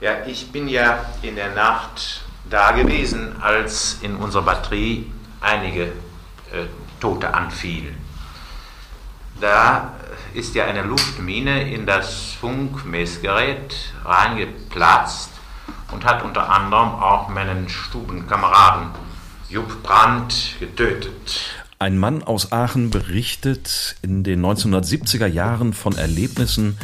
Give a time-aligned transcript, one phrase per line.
[0.00, 6.66] Ja, ich bin ja in der Nacht da gewesen, als in unserer Batterie einige äh,
[7.00, 7.96] Tote anfielen.
[9.40, 9.94] Da
[10.34, 13.74] ist ja eine Luftmine in das Funkmessgerät
[14.04, 15.30] reingeplatzt
[15.90, 18.90] und hat unter anderem auch meinen Stubenkameraden
[19.48, 21.54] Jupp Brandt getötet.
[21.80, 26.76] Ein Mann aus Aachen berichtet in den 1970er Jahren von Erlebnissen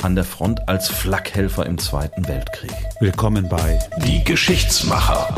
[0.00, 2.72] an der Front als Flakhelfer im Zweiten Weltkrieg.
[3.00, 5.34] Willkommen bei Die Geschichtsmacher.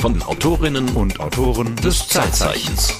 [0.00, 2.94] Von den Autorinnen und Autoren des Zeitzeichens.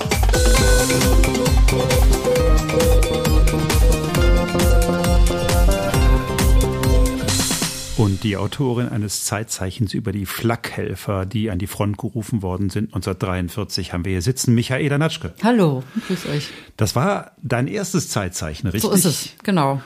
[8.21, 12.89] Und die Autorin eines Zeitzeichens über die Flakhelfer, die an die Front gerufen worden sind,
[12.95, 15.33] 1943 haben wir hier sitzen, Michaela Natschke.
[15.43, 16.49] Hallo, grüß euch.
[16.77, 18.83] Das war dein erstes Zeitzeichen, richtig?
[18.83, 19.81] So ist es, genau.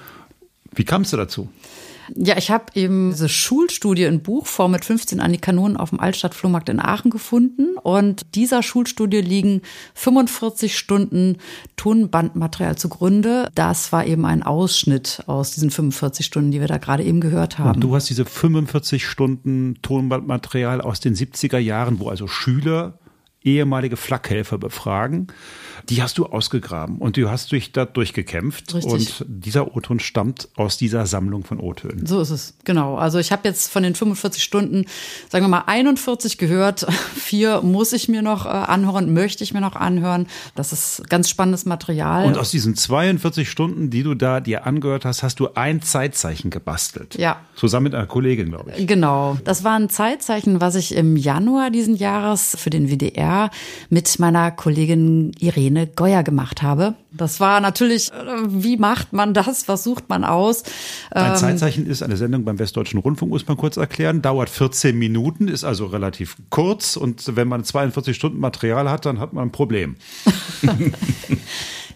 [0.75, 1.49] Wie kamst du dazu?
[2.15, 6.01] Ja, ich habe eben diese Schulstudie in Buchform mit 15 an die Kanonen auf dem
[6.01, 7.77] Altstadtflohmarkt in Aachen gefunden.
[7.83, 9.63] Und dieser Schulstudie liegen
[9.95, 11.39] 45 Stunden
[11.77, 13.49] Tonbandmaterial zugrunde.
[13.55, 17.59] Das war eben ein Ausschnitt aus diesen 45 Stunden, die wir da gerade eben gehört
[17.59, 17.77] haben.
[17.77, 22.99] Und du hast diese 45 Stunden Tonbandmaterial aus den 70er Jahren, wo also Schüler
[23.45, 25.29] ehemalige Flakhelfer befragen.
[25.91, 28.75] Die hast du ausgegraben und du hast dich da durchgekämpft.
[28.75, 29.21] Richtig.
[29.21, 32.07] Und dieser O-Ton stammt aus dieser Sammlung von O-Tönen.
[32.07, 32.97] So ist es, genau.
[32.97, 34.87] Also ich habe jetzt von den 45 Stunden,
[35.29, 36.87] sagen wir mal, 41 gehört.
[37.15, 40.27] Vier muss ich mir noch äh, anhören, möchte ich mir noch anhören.
[40.55, 42.25] Das ist ganz spannendes Material.
[42.25, 46.49] Und aus diesen 42 Stunden, die du da dir angehört hast, hast du ein Zeitzeichen
[46.49, 47.17] gebastelt.
[47.17, 47.41] Ja.
[47.57, 48.87] Zusammen mit einer Kollegin, glaube ich.
[48.87, 49.37] Genau.
[49.45, 53.34] Das war ein Zeitzeichen, was ich im Januar diesen Jahres für den WDR
[53.91, 56.95] mit meiner Kollegin Irene Geuer gemacht habe.
[57.11, 58.15] Das war natürlich, äh,
[58.47, 59.69] wie macht man das?
[59.69, 60.65] Was sucht man aus?
[61.11, 64.23] Ein Ähm, Zeitzeichen ist eine Sendung beim Westdeutschen Rundfunk, muss man kurz erklären.
[64.23, 66.97] Dauert 14 Minuten, ist also relativ kurz.
[66.97, 69.97] Und wenn man 42 Stunden Material hat, dann hat man ein Problem.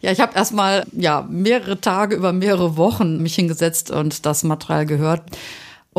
[0.01, 4.87] Ja, ich habe erstmal ja mehrere Tage über mehrere Wochen mich hingesetzt und das Material
[4.87, 5.23] gehört.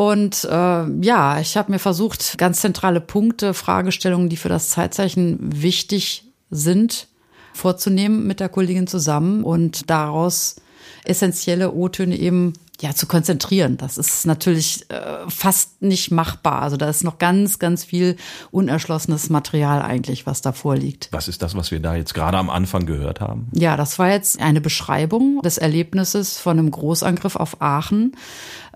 [0.00, 5.38] Und äh, ja, ich habe mir versucht, ganz zentrale Punkte, Fragestellungen, die für das Zeitzeichen
[5.60, 7.06] wichtig sind,
[7.52, 10.56] vorzunehmen mit der Kollegin zusammen und daraus
[11.04, 13.76] essentielle O-Töne eben ja zu konzentrieren.
[13.76, 16.62] Das ist natürlich äh, fast nicht machbar.
[16.62, 18.16] Also da ist noch ganz, ganz viel
[18.50, 21.08] unerschlossenes Material eigentlich, was da vorliegt.
[21.12, 23.48] Was ist das, was wir da jetzt gerade am Anfang gehört haben?
[23.52, 28.12] Ja, das war jetzt eine Beschreibung des Erlebnisses von einem Großangriff auf Aachen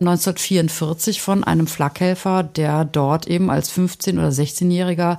[0.01, 5.19] 1944 von einem Flakhelfer, der dort eben als 15- oder 16-Jähriger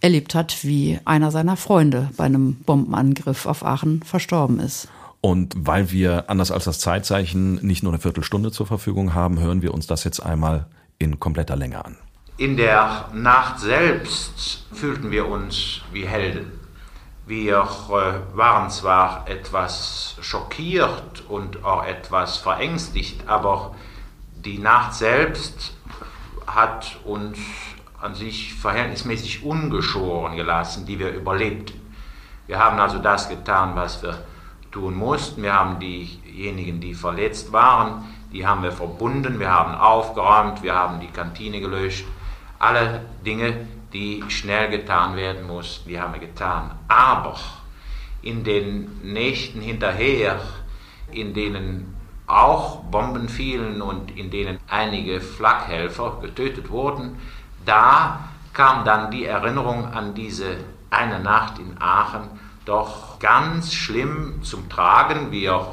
[0.00, 4.88] erlebt hat, wie einer seiner Freunde bei einem Bombenangriff auf Aachen verstorben ist.
[5.20, 9.62] Und weil wir, anders als das Zeitzeichen, nicht nur eine Viertelstunde zur Verfügung haben, hören
[9.62, 10.66] wir uns das jetzt einmal
[10.98, 11.96] in kompletter Länge an.
[12.38, 16.52] In der Nacht selbst fühlten wir uns wie Helden.
[17.26, 23.74] Wir äh, waren zwar etwas schockiert und auch etwas verängstigt, aber
[24.44, 25.74] die Nacht selbst
[26.46, 27.38] hat uns
[28.00, 31.80] an sich verhältnismäßig ungeschoren gelassen, die wir überlebten.
[32.46, 34.18] Wir haben also das getan, was wir
[34.76, 35.42] tun mussten.
[35.42, 41.00] Wir haben diejenigen, die verletzt waren, die haben wir verbunden, wir haben aufgeräumt, wir haben
[41.00, 42.04] die Kantine gelöscht.
[42.58, 46.72] Alle Dinge, die schnell getan werden mussten, die haben wir getan.
[46.88, 47.36] Aber
[48.20, 50.40] in den Nächten hinterher,
[51.10, 57.18] in denen auch Bomben fielen und in denen einige Flakhelfer getötet wurden,
[57.64, 60.58] da kam dann die Erinnerung an diese
[60.90, 62.28] eine Nacht in Aachen
[62.66, 65.30] doch ganz schlimm zum Tragen.
[65.30, 65.66] Wir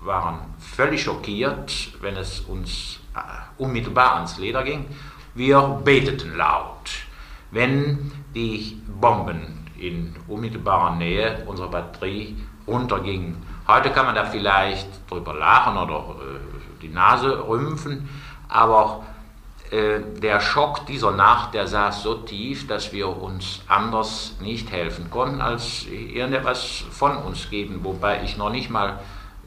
[0.00, 4.86] waren völlig schockiert, wenn es uns äh, unmittelbar ans Leder ging.
[5.34, 6.90] Wir beteten laut,
[7.50, 13.36] wenn die Bomben in unmittelbarer Nähe unserer Batterie runtergingen.
[13.68, 18.08] Heute kann man da vielleicht drüber lachen oder äh, die Nase rümpfen,
[18.48, 19.04] aber
[19.72, 25.10] äh, der Schock dieser Nacht, der saß so tief, dass wir uns anders nicht helfen
[25.10, 27.80] konnten, als irgendetwas von uns geben.
[27.82, 29.00] Wobei ich noch nicht mal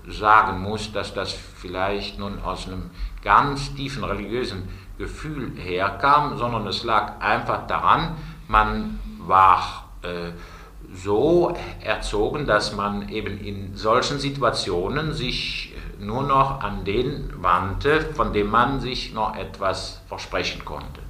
[0.07, 2.89] sagen muss, dass das vielleicht nun aus einem
[3.24, 4.68] ganz tiefen religiösen
[4.98, 8.16] Gefühl herkam, sondern es lag einfach daran,
[8.48, 10.31] man war äh,
[10.92, 18.33] so erzogen, dass man eben in solchen Situationen sich nur noch an den wandte, von
[18.33, 21.01] dem man sich noch etwas versprechen konnte.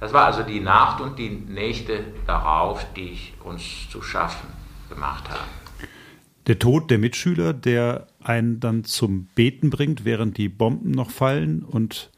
[0.00, 4.48] Das war also die Nacht und die Nächte darauf, die uns zu schaffen
[4.88, 5.50] gemacht haben.
[6.46, 11.62] Der Tod der Mitschüler, der einen dann zum Beten bringt, während die Bomben noch fallen
[11.62, 12.10] und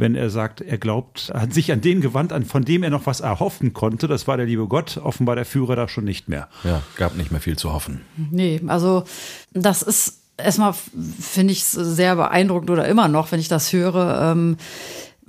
[0.00, 3.06] wenn er sagt, er glaubt, hat sich an den gewandt, an, von dem er noch
[3.06, 4.06] was erhoffen konnte.
[4.06, 4.98] Das war der liebe Gott.
[4.98, 6.48] Offenbar der Führer da schon nicht mehr.
[6.62, 8.02] Ja, gab nicht mehr viel zu hoffen.
[8.30, 9.04] Nee, also
[9.52, 10.74] das ist erstmal,
[11.20, 14.32] finde ich es sehr beeindruckend oder immer noch, wenn ich das höre.
[14.32, 14.56] Ähm,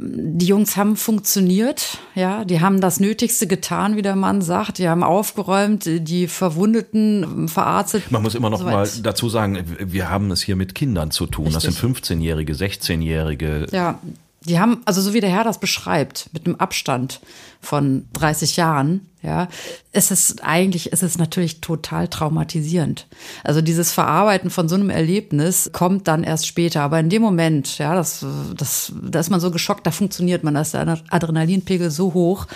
[0.01, 4.77] die Jungs haben funktioniert, ja, die haben das Nötigste getan, wie der Mann sagt.
[4.77, 8.09] Die haben aufgeräumt, die Verwundeten verarztet.
[8.09, 11.25] Man muss immer noch so mal dazu sagen, wir haben es hier mit Kindern zu
[11.25, 11.47] tun.
[11.47, 11.65] Richtig.
[11.65, 13.65] Das sind 15-Jährige, 16-Jährige.
[13.71, 14.00] Ja,
[14.45, 17.19] die haben, also so wie der Herr das beschreibt, mit einem Abstand
[17.61, 19.50] von 30 Jahren, ja,
[19.91, 23.06] es ist eigentlich, es ist natürlich total traumatisierend.
[23.44, 26.81] Also dieses Verarbeiten von so einem Erlebnis kommt dann erst später.
[26.83, 28.25] Aber in dem Moment, ja, das,
[28.56, 32.47] das, da ist man so geschockt, da funktioniert man, da ist der Adrenalinpegel so hoch,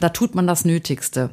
[0.00, 1.30] da tut man das Nötigste.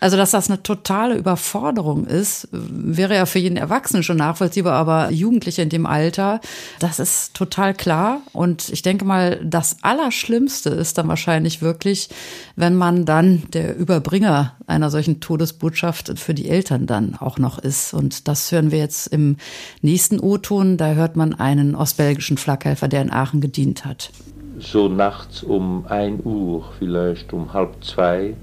[0.00, 5.10] Also, dass das eine totale Überforderung ist, wäre ja für jeden Erwachsenen schon nachvollziehbar, aber
[5.10, 6.40] Jugendliche in dem Alter,
[6.78, 8.20] das ist total klar.
[8.32, 12.10] Und ich denke mal, das Allerschlimmste ist dann wahrscheinlich wirklich,
[12.54, 17.94] wenn man dann der Überbringer einer solchen Todesbotschaft für die Eltern dann auch noch ist.
[17.94, 19.36] Und das hören wir jetzt im
[19.82, 20.76] nächsten O-Ton.
[20.76, 24.10] Da hört man einen ostbelgischen Flakhelfer, der in Aachen gedient hat.
[24.58, 28.34] So nachts um ein Uhr, vielleicht um halb zwei,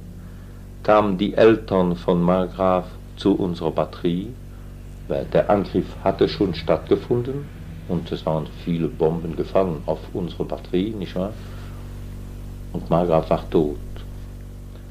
[0.83, 2.85] kamen die Eltern von Margraf
[3.17, 4.27] zu unserer Batterie.
[5.09, 7.45] Der Angriff hatte schon stattgefunden
[7.87, 11.33] und es waren viele Bomben gefallen auf unsere Batterie, nicht wahr?
[12.73, 13.77] Und Margraf war tot.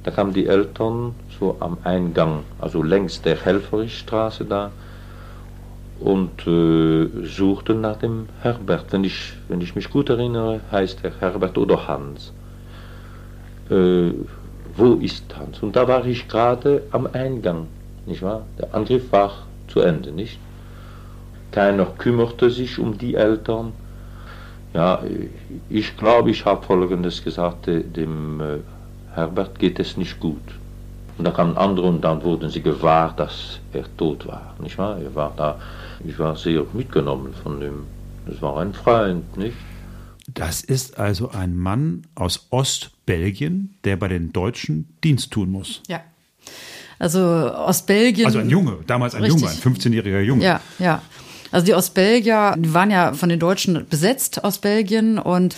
[0.04, 4.70] Da kamen die Eltern so am Eingang, also längs der Helferichstraße da,
[6.00, 8.92] und äh, suchten nach dem Herbert.
[8.92, 12.32] Wenn ich, wenn ich mich gut erinnere, heißt er Herbert oder Hans.
[13.70, 14.10] Äh,
[14.76, 15.62] wo ist Hans?
[15.62, 17.68] Und da war ich gerade am Eingang,
[18.04, 18.42] nicht wahr?
[18.58, 20.38] Der Angriff war zu Ende, nicht?
[21.52, 23.72] Keiner kümmerte sich um die Eltern.
[24.74, 25.00] Ja,
[25.70, 28.58] ich glaube, ich habe Folgendes gesagt, dem äh,
[29.14, 30.42] Herbert geht es nicht gut.
[31.16, 34.98] Und da kamen andere und dann wurden sie gewahr, dass er tot war, nicht wahr?
[34.98, 35.60] Er war da,
[36.04, 37.84] ich war sehr mitgenommen von dem,
[38.26, 39.56] das war ein Freund, nicht?
[40.26, 45.82] Das ist also ein Mann aus Ostbelgien, der bei den Deutschen Dienst tun muss.
[45.86, 46.00] Ja.
[46.98, 48.26] Also Ostbelgien.
[48.26, 49.42] Also ein Junge, damals ein richtig.
[49.42, 50.44] Junge, ein 15-jähriger Junge.
[50.44, 51.02] Ja, ja.
[51.50, 55.54] Also die Ostbelgier, die waren ja von den Deutschen besetzt aus Belgien und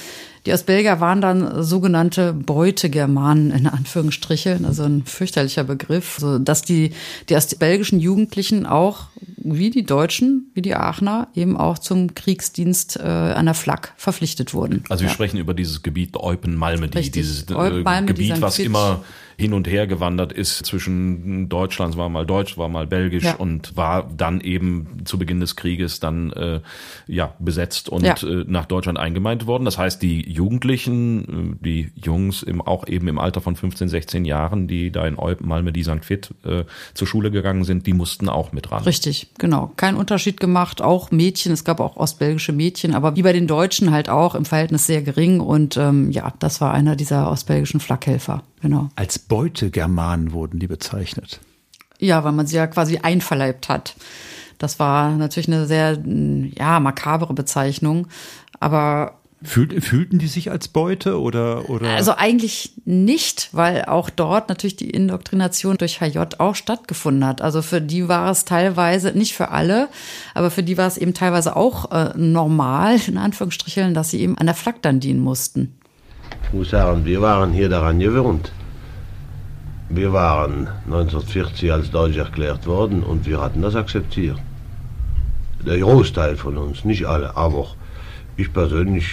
[0.47, 6.93] die Ostbelgier waren dann sogenannte Beutegermanen in Anführungsstrichen, also ein fürchterlicher Begriff, so dass die
[7.29, 9.07] die ostbelgischen Jugendlichen auch
[9.55, 14.55] wie die Deutschen, wie die Aachener eben auch zum Kriegsdienst äh, an der Flak verpflichtet
[14.55, 14.85] wurden.
[14.89, 15.15] Also wir ja.
[15.15, 19.03] sprechen über dieses Gebiet Eupen-Malmedy, dieses äh, Gebiet, was immer
[19.39, 23.35] hin und her gewandert ist zwischen Deutschland, war mal deutsch, war mal belgisch ja.
[23.35, 26.61] und war dann eben zu Beginn des Krieges dann äh,
[27.07, 28.15] ja besetzt und ja.
[28.23, 29.67] äh, nach Deutschland eingemeint worden.
[29.67, 34.25] Das heißt, die Jugendlichen, äh, die Jungs im, auch eben im Alter von 15, 16
[34.25, 36.05] Jahren, die da in Eupen, Malme, die St.
[36.05, 36.65] Fit äh,
[36.95, 38.85] zur Schule gegangen sind, die mussten auch mit ran.
[38.85, 39.73] Richtig, genau.
[39.77, 40.83] Kein Unterschied gemacht.
[40.83, 44.45] Auch Mädchen, es gab auch ostbelgische Mädchen, aber wie bei den Deutschen halt auch im
[44.45, 45.41] Verhältnis sehr gering.
[45.41, 48.43] Und ähm, ja, das war einer dieser ostbelgischen Flakhelfer.
[48.61, 48.89] Genau.
[48.97, 51.41] Als Beutegermanen wurden die bezeichnet.
[51.99, 53.97] Ja, weil man sie ja quasi einverleibt hat.
[54.59, 55.99] Das war natürlich eine sehr,
[56.57, 58.09] ja, makabere Bezeichnung.
[58.61, 61.91] Aber Fühl, fühlten die sich als Beute oder, oder?
[61.91, 67.43] Also eigentlich nicht, weil auch dort natürlich die Indoktrination durch HJ auch stattgefunden hat.
[67.43, 69.89] Also für die war es teilweise, nicht für alle,
[70.35, 74.39] aber für die war es eben teilweise auch äh, normal, in Anführungsstrichen, dass sie eben
[74.39, 75.77] an der Flak dann dienen mussten.
[76.45, 78.53] Ich muss sagen, wir waren hier daran gewöhnt.
[79.91, 84.39] Wir waren 1940 als Deutsch erklärt worden und wir hatten das akzeptiert.
[85.65, 87.67] Der Großteil von uns, nicht alle, aber
[88.37, 89.07] ich persönlich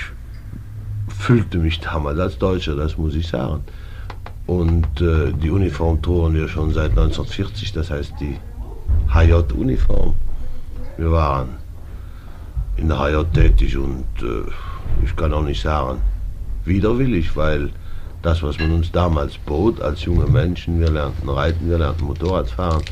[1.23, 3.63] fühlte mich damals als Deutscher, das muss ich sagen.
[4.45, 8.37] Und äh, die Uniform trugen wir schon seit 1940, das heißt die
[9.07, 10.15] HJ-Uniform.
[10.97, 11.49] Wir waren
[12.75, 14.51] in der HJ tätig und äh,
[15.05, 16.01] ich kann auch nicht sagen,
[16.65, 17.69] widerwillig, weil
[18.21, 22.83] das, was man uns damals bot als junge Menschen, wir lernten Reiten, wir lernten Motorradfahren,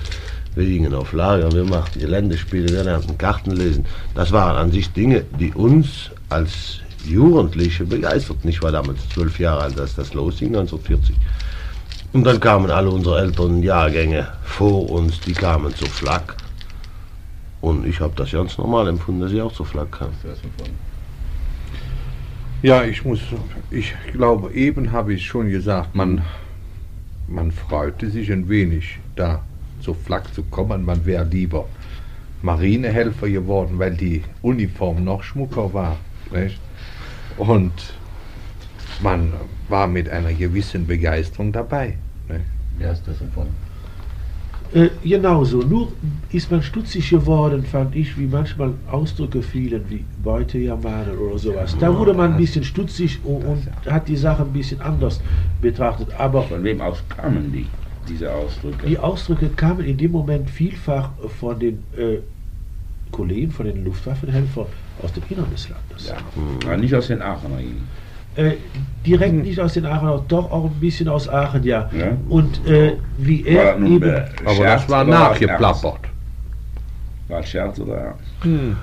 [0.56, 3.86] wir gingen auf Lager, wir machten Geländespiele, wir lernten Karten lesen.
[4.16, 8.50] Das waren an sich Dinge, die uns als Jugendliche begeisterten.
[8.50, 11.16] Ich war damals zwölf Jahre alt, als das losging, 1940.
[12.14, 16.36] Und dann kamen alle unsere älteren Jahrgänge vor uns, die kamen zur Flak.
[17.62, 20.14] Und ich habe das ganz normal empfunden, dass sie auch zur Flak kamen.
[22.64, 23.20] Ja, ich muss,
[23.70, 26.22] ich glaube, eben habe ich schon gesagt, man,
[27.28, 29.42] man freute sich ein wenig, da
[29.82, 30.86] zur Flak zu kommen.
[30.86, 31.66] Man wäre lieber
[32.42, 35.98] Marinehelfer geworden, weil die Uniform noch schmucker war.
[36.32, 36.60] Nicht?
[37.42, 37.74] Und
[39.02, 39.34] man
[39.68, 41.98] war mit einer gewissen Begeisterung dabei.
[42.30, 42.42] Nicht?
[42.80, 43.48] Ja, ist das davon?
[44.76, 45.58] Äh, genauso.
[45.64, 45.92] Nur
[46.32, 51.76] ist man stutzig geworden, fand ich, wie manchmal Ausdrücke fielen, wie Beutejamanen oder sowas.
[51.80, 55.20] Da wurde man ein bisschen stutzig und, und hat die Sache ein bisschen anders
[55.62, 56.10] betrachtet.
[56.20, 57.66] Aber von wem aus kamen die,
[58.08, 58.86] diese Ausdrücke?
[58.86, 62.20] Die Ausdrücke kamen in dem Moment vielfach von den äh,
[63.12, 64.66] Kollegen, von den Luftwaffenhelfern
[65.02, 66.14] aus dem Innern des Landes.
[66.66, 67.60] Ja, nicht aus den Aachener.
[68.36, 68.54] Äh,
[69.06, 69.42] direkt hm.
[69.42, 71.90] nicht aus den Aachen, doch auch ein bisschen aus Aachen, ja.
[71.98, 72.18] ja.
[72.30, 74.24] Und äh, wie er eben.
[74.46, 76.00] Aber das war nachgeplappert.
[77.28, 78.78] War Scherz oder hm.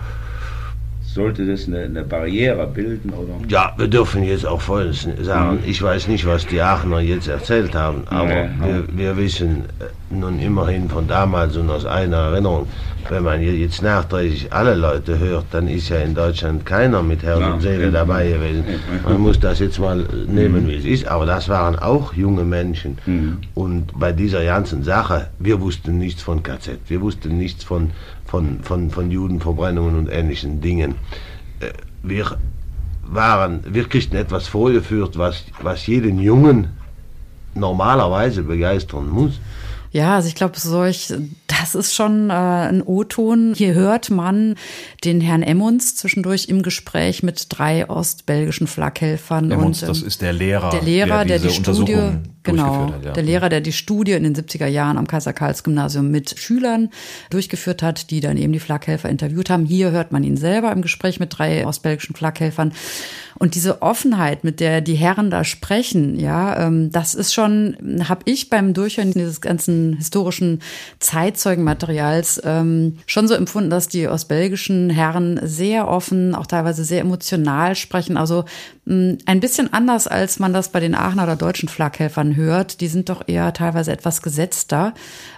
[1.15, 3.11] Sollte das eine, eine, Barriere bilden?
[3.11, 3.35] Oder?
[3.49, 5.59] Ja, wir dürfen jetzt auch Folgendes sagen.
[5.63, 5.71] Hm.
[5.71, 10.15] Ich weiß nicht, was die Aachener jetzt erzählt haben, aber ja, wir, wir, wissen äh,
[10.15, 12.69] nun immerhin von damals und aus einer Erinnerung,
[13.09, 17.43] wenn man jetzt nachträglich alle Leute hört, dann ist ja in Deutschland keiner mit Herz
[17.43, 18.65] und Seele dabei gewesen.
[19.05, 20.69] Man muss das jetzt mal nehmen, mhm.
[20.69, 21.09] wie es ist.
[21.09, 22.99] Aber das waren auch junge Menschen.
[23.07, 23.39] Mhm.
[23.55, 27.91] Und bei dieser ganzen Sache, wir wussten nichts von KZ, wir wussten nichts von,
[28.29, 30.95] von, von, von Judenverbrennungen und ähnlichen Dingen.
[31.61, 32.39] Äh, wir
[33.03, 36.69] waren, wir kriegten etwas vorgeführt, was, was jeden Jungen
[37.55, 39.41] normalerweise begeistern muss.
[39.91, 41.13] Ja, also ich glaube, solch,
[41.49, 43.55] das ist schon äh, ein O-Ton.
[43.57, 44.55] Hier hört man
[45.03, 49.51] den Herrn Emmons zwischendurch im Gespräch mit drei ostbelgischen Flakhelfern.
[49.51, 51.97] Emmons, und, ähm, das ist der Lehrer, der Lehrer, der, der die Studie,
[52.43, 53.13] genau, hat, ja.
[53.13, 56.91] der Lehrer, der die Studie in den 70er Jahren am Kaiser-Karls-Gymnasium mit Schülern
[57.31, 59.65] durchgeführt hat, die dann eben die Flakhelfer interviewt haben.
[59.65, 62.73] Hier hört man ihn selber im Gespräch mit drei ostbelgischen Flakhelfern.
[63.39, 67.77] Und diese Offenheit, mit der die Herren da sprechen, ja, ähm, das ist schon,
[68.09, 70.61] habe ich beim Durchhören dieses ganzen historischen
[71.39, 77.77] Zeitzeugenmaterials ähm, schon so empfunden, dass die ostbelgischen Herren sehr offen, auch teilweise sehr emotional
[77.77, 78.17] sprechen.
[78.17, 78.45] Also
[78.85, 82.81] mh, ein bisschen anders, als man das bei den Aachener oder deutschen Flakhelfern hört.
[82.81, 84.95] Die sind doch eher teilweise etwas gesetzter.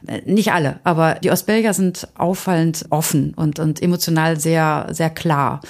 [0.06, 5.60] Äh, nicht alle, aber die Ostbelgier sind auffallend offen und, und emotional sehr, sehr klar.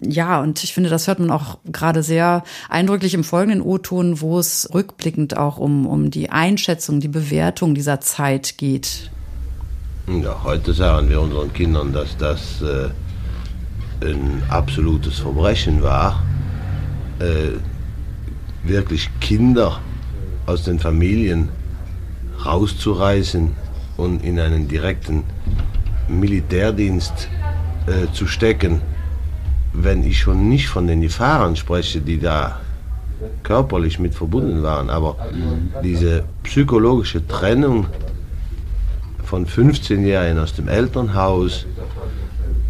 [0.00, 4.38] Ja, und ich finde, das hört man auch gerade sehr eindrücklich im folgenden O-Ton, wo
[4.38, 9.10] es rückblickend auch um, um die Einschätzung, die Bewertung dieser Zeit geht.
[10.10, 12.88] Ja, heute sagen wir unseren Kindern, dass das äh,
[14.04, 16.24] ein absolutes Verbrechen war,
[17.20, 17.58] äh,
[18.68, 19.78] wirklich Kinder
[20.46, 21.48] aus den Familien
[22.44, 23.54] rauszureißen
[23.98, 25.22] und in einen direkten
[26.08, 27.28] Militärdienst
[27.86, 28.82] äh, zu stecken.
[29.72, 32.58] Wenn ich schon nicht von den Gefahren spreche, die da
[33.44, 35.16] körperlich mit verbunden waren, aber
[35.84, 37.86] diese psychologische Trennung
[39.30, 41.64] von 15-Jährigen aus dem Elternhaus,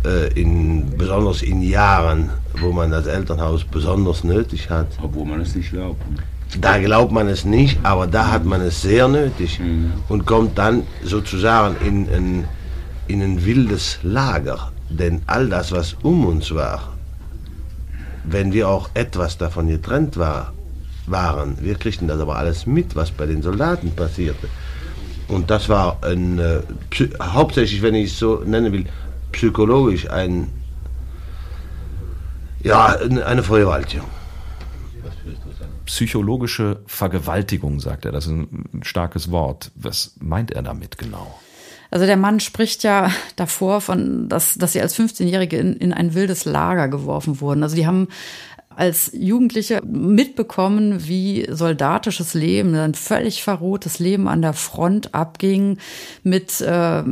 [0.04, 2.28] äh, in, besonders in Jahren,
[2.60, 4.88] wo man das Elternhaus besonders nötig hat.
[5.02, 6.02] Obwohl man es nicht glaubt.
[6.60, 9.92] Da glaubt man es nicht, aber da hat man es sehr nötig mhm.
[10.10, 12.44] und kommt dann sozusagen in ein,
[13.06, 14.70] in ein wildes Lager.
[14.90, 16.92] Denn all das, was um uns war,
[18.24, 20.52] wenn wir auch etwas davon getrennt war,
[21.06, 24.48] waren, wir kriegten das aber alles mit, was bei den Soldaten passierte.
[25.30, 26.60] Und das war ein, äh,
[27.22, 28.86] hauptsächlich, wenn ich es so nennen will,
[29.32, 30.48] psychologisch ein,
[32.62, 34.08] ja, eine Vergewaltigung.
[35.86, 38.12] Psychologische Vergewaltigung, sagt er.
[38.12, 39.70] Das ist ein starkes Wort.
[39.74, 41.40] Was meint er damit genau?
[41.90, 46.14] Also der Mann spricht ja davor von, dass, dass sie als 15-Jährige in, in ein
[46.14, 47.64] wildes Lager geworfen wurden.
[47.64, 48.08] Also die haben
[48.76, 55.78] als Jugendliche mitbekommen, wie soldatisches Leben, ein völlig verrohtes Leben an der Front abging,
[56.22, 57.02] mit äh,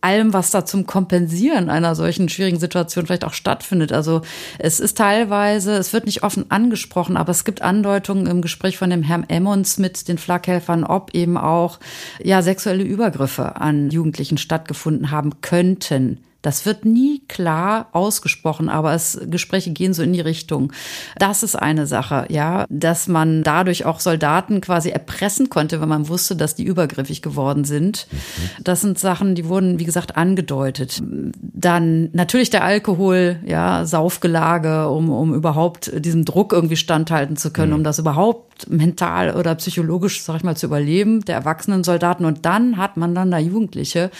[0.00, 3.92] allem, was da zum Kompensieren einer solchen schwierigen Situation vielleicht auch stattfindet.
[3.92, 4.22] Also
[4.58, 8.90] es ist teilweise, es wird nicht offen angesprochen, aber es gibt Andeutungen im Gespräch von
[8.90, 11.80] dem Herrn Emmons mit den Flakhelfern, ob eben auch
[12.22, 16.20] ja sexuelle Übergriffe an Jugendlichen stattgefunden haben könnten.
[16.40, 20.72] Das wird nie klar ausgesprochen, aber es, Gespräche gehen so in die Richtung.
[21.18, 26.08] Das ist eine Sache, ja, dass man dadurch auch Soldaten quasi erpressen konnte, wenn man
[26.08, 28.06] wusste, dass die übergriffig geworden sind.
[28.10, 28.62] Mhm.
[28.62, 31.02] Das sind Sachen, die wurden, wie gesagt, angedeutet.
[31.02, 37.70] Dann natürlich der Alkohol, ja, Saufgelage, um, um überhaupt diesem Druck irgendwie standhalten zu können,
[37.70, 37.78] mhm.
[37.78, 42.24] um das überhaupt mental oder psychologisch, sag ich mal, zu überleben, der erwachsenen Soldaten.
[42.24, 44.12] Und dann hat man dann da Jugendliche,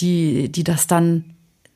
[0.00, 1.24] die, die das dann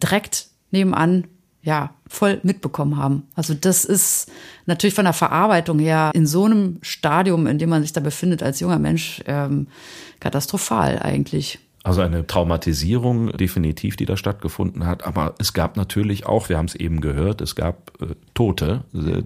[0.03, 1.25] direkt nebenan
[1.63, 3.29] ja, voll mitbekommen haben.
[3.37, 4.31] Also das ist
[4.67, 8.43] natürlich von der Verarbeitung her in so einem Stadium, in dem man sich da befindet
[8.43, 9.69] als junger Mensch, ähm,
[10.19, 11.61] katastrophal eigentlich.
[11.85, 15.05] Also eine Traumatisierung definitiv, die da stattgefunden hat.
[15.05, 19.23] Aber es gab natürlich auch, wir haben es eben gehört, es gab äh, Tote, äh,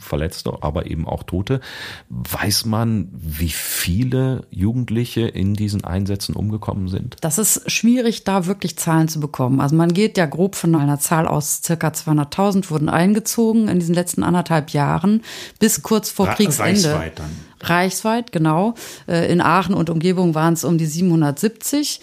[0.00, 1.60] Verletzte, aber eben auch Tote.
[2.08, 7.16] Weiß man, wie viele Jugendliche in diesen Einsätzen umgekommen sind?
[7.20, 9.60] Das ist schwierig, da wirklich Zahlen zu bekommen.
[9.60, 13.94] Also man geht ja grob von einer Zahl aus, circa 200.000 wurden eingezogen in diesen
[13.94, 15.22] letzten anderthalb Jahren
[15.60, 16.64] bis kurz vor Kriegsende.
[16.64, 17.30] Reichsweit dann.
[17.68, 18.74] Reichsweit, genau.
[19.08, 22.00] Äh, in Aachen und Umgebung waren es um die 770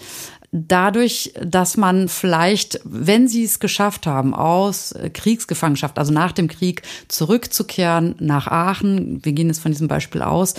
[0.52, 6.82] dadurch, dass man vielleicht, wenn sie es geschafft haben, aus Kriegsgefangenschaft, also nach dem Krieg
[7.08, 10.54] zurückzukehren nach Aachen, wir gehen jetzt von diesem Beispiel aus,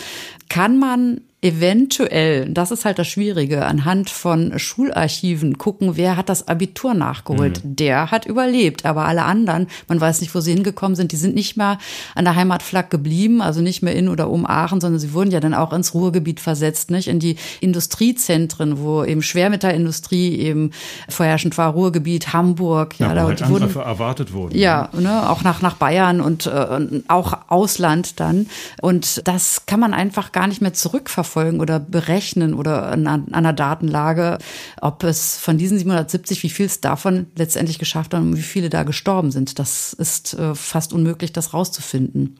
[0.50, 6.48] kann man eventuell, das ist halt das Schwierige, anhand von Schularchiven gucken, wer hat das
[6.48, 7.64] Abitur nachgeholt.
[7.64, 7.76] Mhm.
[7.76, 11.36] Der hat überlebt, aber alle anderen, man weiß nicht, wo sie hingekommen sind, die sind
[11.36, 11.80] nicht mehr
[12.16, 15.42] an der Heimatflagge geblieben, also nicht mehr in oder um Aachen, sondern sie wurden ja
[15.42, 20.72] dann auch ins Ruhrgebiet versetzt, nicht in die Industriezentren, wo eben Schwermetallindustrie eben
[21.10, 24.58] vorherrschend war, Ruhrgebiet, Hamburg, ja, ja da halt wurden erwartet wurden.
[24.58, 28.48] Ja, ne, auch nach nach Bayern und äh, auch Ausland dann
[28.82, 33.54] und das kann man einfach gar nicht mehr zurückverfolgen nachverfolgen oder berechnen oder an, einer
[33.54, 34.38] Datenlage,
[34.82, 38.70] ob es von diesen 770, wie viel es davon letztendlich geschafft hat und wie viele
[38.70, 39.60] da gestorben sind.
[39.60, 42.38] Das ist äh, fast unmöglich, das rauszufinden.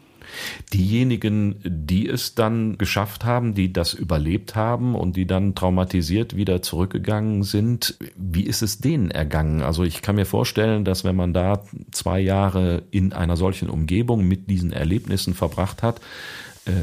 [0.72, 6.62] Diejenigen, die es dann geschafft haben, die das überlebt haben und die dann traumatisiert wieder
[6.62, 9.62] zurückgegangen sind, wie ist es denen ergangen?
[9.62, 14.26] Also ich kann mir vorstellen, dass wenn man da zwei Jahre in einer solchen Umgebung
[14.26, 16.00] mit diesen Erlebnissen verbracht hat,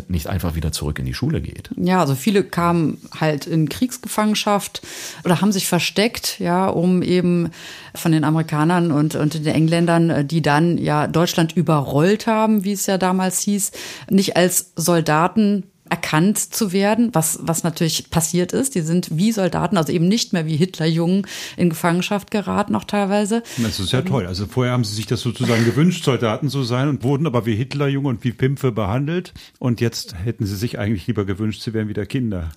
[0.09, 1.71] nicht einfach wieder zurück in die Schule geht.
[1.77, 4.83] Ja, also viele kamen halt in Kriegsgefangenschaft
[5.25, 7.51] oder haben sich versteckt, ja, um eben
[7.95, 12.73] von den Amerikanern und, und den Engländern, äh, die dann ja Deutschland überrollt haben, wie
[12.73, 13.73] es ja damals hieß,
[14.11, 18.75] nicht als Soldaten erkannt zu werden, was, was natürlich passiert ist.
[18.75, 23.43] Die sind wie Soldaten, also eben nicht mehr wie Hitlerjungen in Gefangenschaft geraten, auch teilweise.
[23.59, 24.27] Das ist ja toll.
[24.27, 27.57] Also vorher haben sie sich das sozusagen gewünscht, Soldaten zu sein und wurden aber wie
[27.57, 29.35] Hitlerjunge und wie Pimpfe behandelt.
[29.59, 32.51] Und jetzt hätten sie sich eigentlich lieber gewünscht, sie wären wieder Kinder.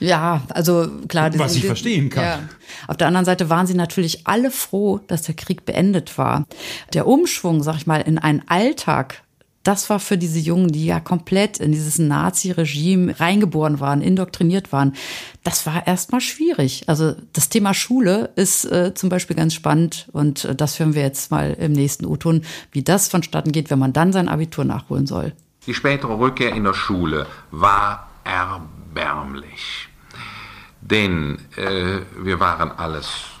[0.00, 1.30] Ja, also klar.
[1.38, 2.24] Was ich verstehen kann.
[2.24, 2.48] Ja.
[2.88, 6.46] Auf der anderen Seite waren sie natürlich alle froh, dass der Krieg beendet war.
[6.92, 9.22] Der Umschwung, sag ich mal, in einen Alltag
[9.64, 14.94] das war für diese Jungen, die ja komplett in dieses Nazi-Regime reingeboren waren, indoktriniert waren,
[15.42, 16.84] das war erstmal schwierig.
[16.86, 21.02] Also das Thema Schule ist äh, zum Beispiel ganz spannend und äh, das hören wir
[21.02, 25.06] jetzt mal im nächsten U-Ton, wie das vonstatten geht, wenn man dann sein Abitur nachholen
[25.06, 25.32] soll.
[25.66, 29.88] Die spätere Rückkehr in der Schule war erbärmlich,
[30.82, 33.33] denn äh, wir waren alles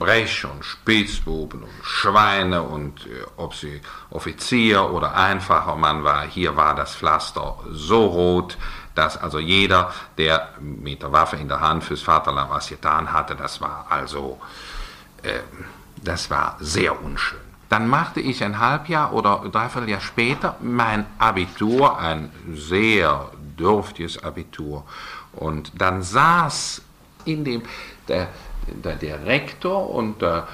[0.00, 6.56] Verbrecher und Spitzbuben und Schweine und äh, ob sie Offizier oder einfacher Mann war, hier
[6.56, 8.56] war das Pflaster so rot,
[8.94, 13.36] dass also jeder, der mit der Waffe in der Hand fürs Vaterland was getan hatte,
[13.36, 14.40] das war also,
[15.22, 15.40] äh,
[16.02, 17.38] das war sehr unschön.
[17.68, 24.84] Dann machte ich ein Halbjahr oder dreiviertel Jahr später mein Abitur, ein sehr dürftiges Abitur.
[25.32, 26.80] Und dann saß
[27.26, 27.62] in dem,
[28.08, 28.28] der,
[28.72, 30.48] der, der Rektor und der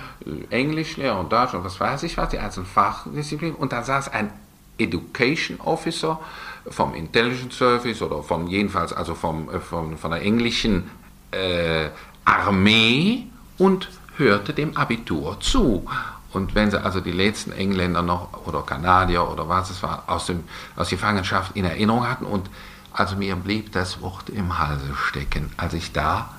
[0.50, 4.30] Englischlehrer und Deutsch und was weiß ich was, die einzelnen Fachdisziplinen, und da saß ein
[4.78, 6.20] Education Officer
[6.68, 10.90] vom Intelligence Service oder vom jedenfalls also vom, äh, vom von der englischen
[11.30, 11.88] äh,
[12.24, 13.26] Armee
[13.58, 15.86] und hörte dem Abitur zu.
[16.32, 20.26] Und wenn sie also die letzten Engländer noch oder Kanadier oder was es war aus,
[20.26, 22.50] dem, aus Gefangenschaft in Erinnerung hatten und
[22.92, 26.30] also mir blieb das Wort im Halse stecken, als ich da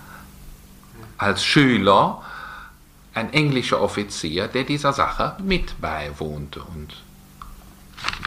[1.18, 2.22] als Schüler
[3.14, 6.62] ein englischer Offizier, der dieser Sache mit beiwohnte.
[6.62, 6.90] Und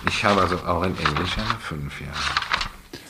[0.09, 2.51] ich habe also auch in Englisch eine 5 Jahre.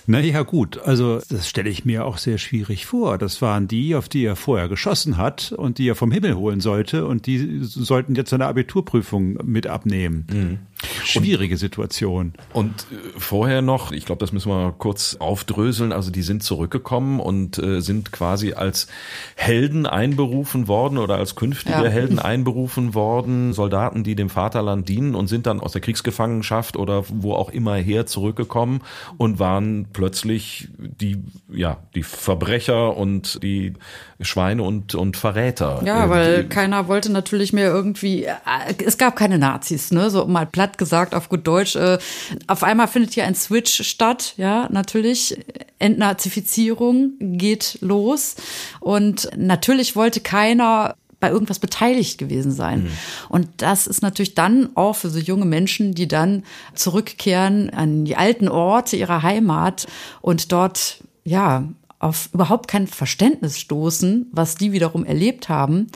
[0.06, 3.16] Naja, gut, also das stelle ich mir auch sehr schwierig vor.
[3.16, 6.60] Das waren die, auf die er vorher geschossen hat und die er vom Himmel holen
[6.60, 10.26] sollte und die sollten jetzt seine Abiturprüfung mit abnehmen.
[10.30, 10.58] Mhm.
[11.04, 12.32] Schwierige Situation.
[12.52, 17.20] Und äh, vorher noch, ich glaube, das müssen wir kurz aufdröseln, also die sind zurückgekommen
[17.20, 18.86] und äh, sind quasi als
[19.34, 21.88] Helden einberufen worden oder als künftige ja.
[21.88, 27.04] Helden einberufen worden, Soldaten, die dem Vaterland dienen und sind dann aus der Kriegsgefangenschaft oder
[27.08, 28.80] wo auch immer her zurückgekommen
[29.18, 33.74] und waren plötzlich die, ja, die Verbrecher und die
[34.22, 35.82] Schweine und, und Verräter.
[35.84, 38.34] Ja, weil keiner wollte natürlich mehr irgendwie, äh,
[38.84, 41.76] es gab keine Nazis, ne, so mal platt gesagt auf gut Deutsch.
[41.76, 41.98] Äh,
[42.46, 45.38] auf einmal findet hier ein Switch statt, ja, natürlich.
[45.78, 48.36] Entnazifizierung geht los
[48.80, 52.84] und natürlich wollte keiner bei irgendwas beteiligt gewesen sein.
[52.84, 52.90] Mhm.
[53.28, 58.16] Und das ist natürlich dann auch für so junge Menschen, die dann zurückkehren an die
[58.16, 59.86] alten Orte ihrer Heimat
[60.22, 61.64] und dort, ja,
[62.00, 65.86] auf überhaupt kein Verständnis stoßen, was die wiederum erlebt haben,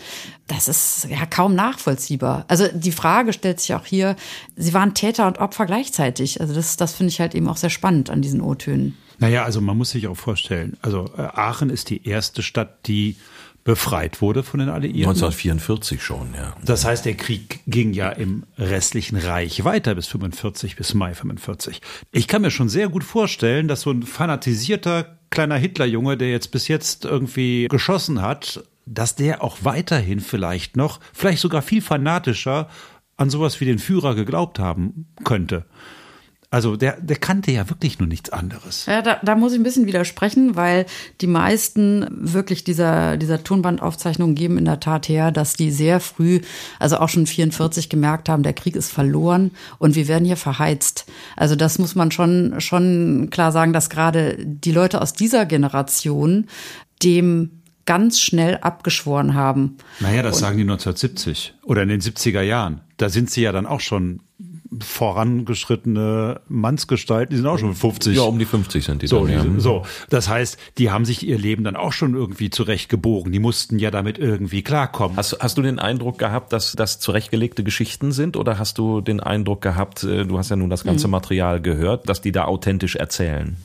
[0.46, 2.44] das ist ja kaum nachvollziehbar.
[2.46, 4.14] Also die Frage stellt sich auch hier,
[4.54, 6.42] sie waren Täter und Opfer gleichzeitig.
[6.42, 8.96] Also das, das finde ich halt eben auch sehr spannend an diesen O-Tönen.
[9.18, 13.16] Naja, also man muss sich auch vorstellen, also äh, Aachen ist die erste Stadt, die
[13.64, 15.08] befreit wurde von den Alliierten.
[15.08, 16.54] 1944 schon, ja.
[16.64, 21.80] Das heißt, der Krieg ging ja im restlichen Reich weiter bis 45, bis Mai 45.
[22.12, 26.50] Ich kann mir schon sehr gut vorstellen, dass so ein fanatisierter kleiner Hitlerjunge, der jetzt
[26.50, 32.68] bis jetzt irgendwie geschossen hat, dass der auch weiterhin vielleicht noch, vielleicht sogar viel fanatischer
[33.16, 35.64] an sowas wie den Führer geglaubt haben könnte.
[36.54, 38.86] Also der, der kannte ja wirklich nur nichts anderes.
[38.86, 40.86] Ja, da, da muss ich ein bisschen widersprechen, weil
[41.20, 46.42] die meisten wirklich dieser, dieser Tonbandaufzeichnungen geben in der Tat her, dass die sehr früh,
[46.78, 51.06] also auch schon 44 gemerkt haben, der Krieg ist verloren und wir werden hier verheizt.
[51.34, 56.46] Also das muss man schon, schon klar sagen, dass gerade die Leute aus dieser Generation
[57.02, 59.76] dem ganz schnell abgeschworen haben.
[59.98, 62.80] Naja, das und sagen die 1970 oder in den 70er Jahren.
[62.96, 64.20] Da sind sie ja dann auch schon
[64.80, 68.16] vorangeschrittene Mannsgestalten, die sind auch schon 50.
[68.16, 69.60] Ja, um die 50 sind die so, dann, ja.
[69.60, 73.32] So, das heißt, die haben sich ihr Leben dann auch schon irgendwie zurechtgebogen.
[73.32, 75.16] Die mussten ja damit irgendwie klarkommen.
[75.16, 79.20] Hast, hast du den Eindruck gehabt, dass das zurechtgelegte Geschichten sind oder hast du den
[79.20, 81.12] Eindruck gehabt, äh, du hast ja nun das ganze mhm.
[81.12, 83.56] Material gehört, dass die da authentisch erzählen?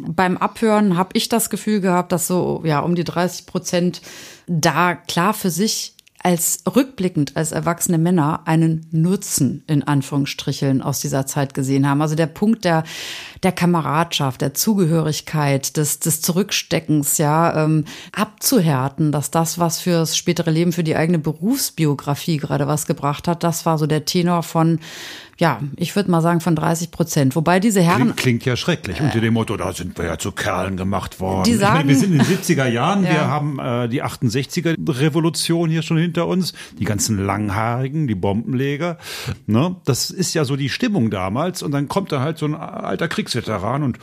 [0.00, 4.02] Beim Abhören habe ich das Gefühl gehabt, dass so ja um die 30 Prozent
[4.46, 11.26] da klar für sich als rückblickend als erwachsene Männer einen Nutzen in Anführungsstricheln aus dieser
[11.26, 12.00] Zeit gesehen haben.
[12.00, 12.84] Also der Punkt der,
[13.42, 20.50] der Kameradschaft, der Zugehörigkeit, des, des Zurücksteckens, ja, ähm, abzuhärten, dass das, was fürs spätere
[20.50, 24.78] Leben, für die eigene Berufsbiografie gerade was gebracht hat, das war so der Tenor von
[25.42, 27.34] ja, ich würde mal sagen von 30 Prozent.
[27.34, 28.02] Wobei diese Herren.
[28.02, 29.00] Klingt, klingt ja schrecklich.
[29.00, 31.42] Unter dem Motto, da sind wir ja zu Kerlen gemacht worden.
[31.42, 33.10] Die sagen, meine, wir sind in den 70er Jahren, ja.
[33.10, 38.98] wir haben äh, die 68er Revolution hier schon hinter uns, die ganzen Langhaarigen, die Bombenleger.
[39.46, 39.74] Ne?
[39.84, 41.64] Das ist ja so die Stimmung damals.
[41.64, 43.98] Und dann kommt da halt so ein alter Kriegsveteran und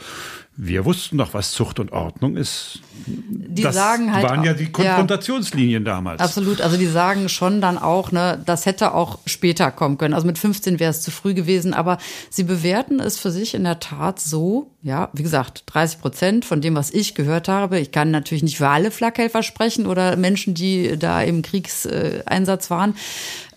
[0.58, 2.80] wir wussten doch, was Zucht und Ordnung ist.
[3.28, 4.24] Die das sagen halt.
[4.24, 6.20] waren ja die Konfrontationslinien ja, damals.
[6.20, 6.60] Absolut.
[6.60, 10.14] Also die sagen schon dann auch, ne, das hätte auch später kommen können.
[10.14, 11.74] Also mit 15 wäre es zu früh gewesen.
[11.74, 11.98] Aber
[12.30, 16.60] sie bewerten es für sich in der Tat so, ja, wie gesagt, 30 Prozent von
[16.60, 17.78] dem, was ich gehört habe.
[17.78, 22.94] Ich kann natürlich nicht für alle Flakhelfer sprechen oder Menschen, die da im Kriegseinsatz waren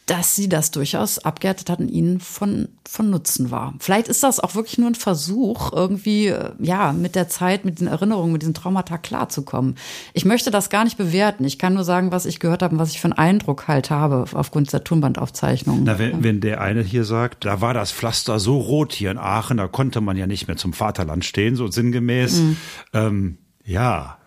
[0.06, 3.74] dass sie das durchaus abgehärtet hatten, ihnen von, von Nutzen war.
[3.80, 7.80] Vielleicht ist das auch wirklich nur ein Versuch, irgendwie, äh, ja, mit der Zeit, mit
[7.80, 9.76] den Erinnerungen, mit diesen Traumata klarzukommen.
[10.14, 11.46] Ich möchte das gar nicht bewerten.
[11.46, 13.90] Ich kann nur sagen, was ich gehört habe und was ich für einen Eindruck halt
[13.90, 15.84] habe aufgrund der Tonbandaufzeichnung.
[15.86, 19.18] Na, wenn, wenn der eine hier sagt, da war das Pflaster so rot hier in
[19.18, 22.40] Aachen, da konnte man ja nicht mehr zum Vaterland stehen, so sinngemäß.
[22.40, 22.58] Mhm.
[22.92, 24.18] Ähm, ja.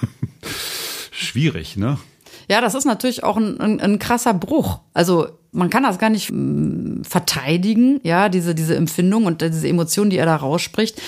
[1.10, 1.98] Schwierig, ne?
[2.48, 4.80] Ja, das ist natürlich auch ein, ein, ein krasser Bruch.
[4.92, 10.10] Also man kann das gar nicht mm, verteidigen, ja, diese, diese Empfindung und diese Emotion,
[10.10, 11.00] die er da rausspricht.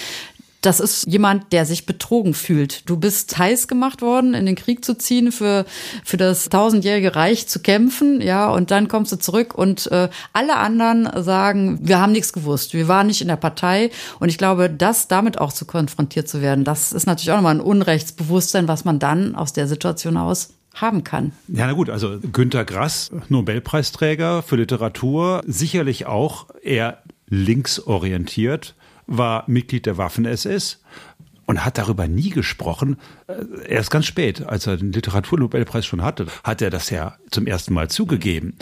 [0.62, 2.88] Das ist jemand, der sich betrogen fühlt.
[2.88, 5.64] Du bist heiß gemacht worden, in den Krieg zu ziehen, für,
[6.02, 10.56] für das tausendjährige Reich zu kämpfen, ja, und dann kommst du zurück und äh, alle
[10.56, 13.90] anderen sagen, wir haben nichts gewusst, wir waren nicht in der Partei.
[14.18, 17.54] Und ich glaube, das damit auch zu konfrontiert zu werden, das ist natürlich auch nochmal
[17.54, 21.32] ein Unrechtsbewusstsein, was man dann aus der Situation aus haben kann.
[21.48, 28.74] Ja, na gut, also Günter Grass, Nobelpreisträger für Literatur, sicherlich auch eher linksorientiert,
[29.06, 30.82] war Mitglied der Waffen-SS
[31.46, 32.98] und hat darüber nie gesprochen.
[33.26, 37.46] Äh, erst ganz spät, als er den Literaturnobelpreis schon hatte, hat er das ja zum
[37.46, 38.54] ersten Mal zugegeben.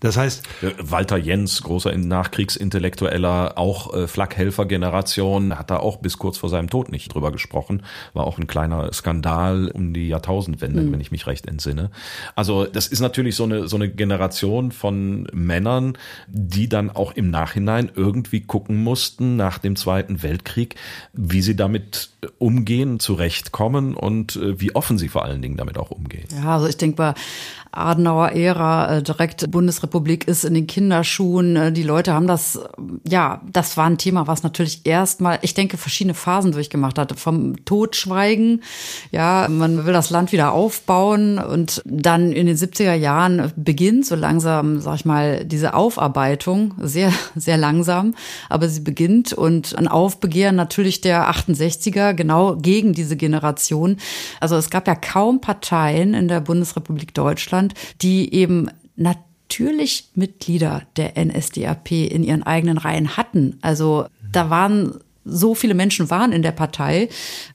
[0.00, 0.42] Das heißt,
[0.78, 6.90] Walter Jens, großer Nachkriegsintellektueller, auch äh, Flakhelfer-Generation, hat da auch bis kurz vor seinem Tod
[6.90, 7.82] nicht drüber gesprochen.
[8.14, 10.92] War auch ein kleiner Skandal um die Jahrtausendwende, mhm.
[10.92, 11.90] wenn ich mich recht entsinne.
[12.34, 17.30] Also das ist natürlich so eine so eine Generation von Männern, die dann auch im
[17.30, 20.76] Nachhinein irgendwie gucken mussten nach dem Zweiten Weltkrieg,
[21.12, 25.90] wie sie damit umgehen, zurechtkommen und äh, wie offen sie vor allen Dingen damit auch
[25.90, 26.26] umgehen.
[26.34, 27.14] Ja, also ich denke bei
[27.72, 29.89] Adenauer Ära, äh, direkt Bundesrepublik
[30.26, 31.56] ist in den Kinderschuhen.
[31.56, 32.58] Äh, die Leute haben das,
[33.06, 37.14] ja, das war ein Thema, was natürlich erstmal, ich denke, verschiedene Phasen durchgemacht hatte.
[37.14, 38.62] Vom Totschweigen,
[39.10, 44.14] ja, man will das Land wieder aufbauen und dann in den 70er Jahren beginnt so
[44.14, 48.14] langsam, sag ich mal, diese Aufarbeitung, sehr, sehr langsam,
[48.48, 53.96] aber sie beginnt und ein Aufbegehren natürlich der 68er genau gegen diese Generation.
[54.40, 59.29] Also es gab ja kaum Parteien in der Bundesrepublik Deutschland, die eben natürlich
[60.14, 63.58] Mitglieder der NSDAP in ihren eigenen Reihen hatten.
[63.60, 67.08] Also da waren so viele Menschen waren in der Partei.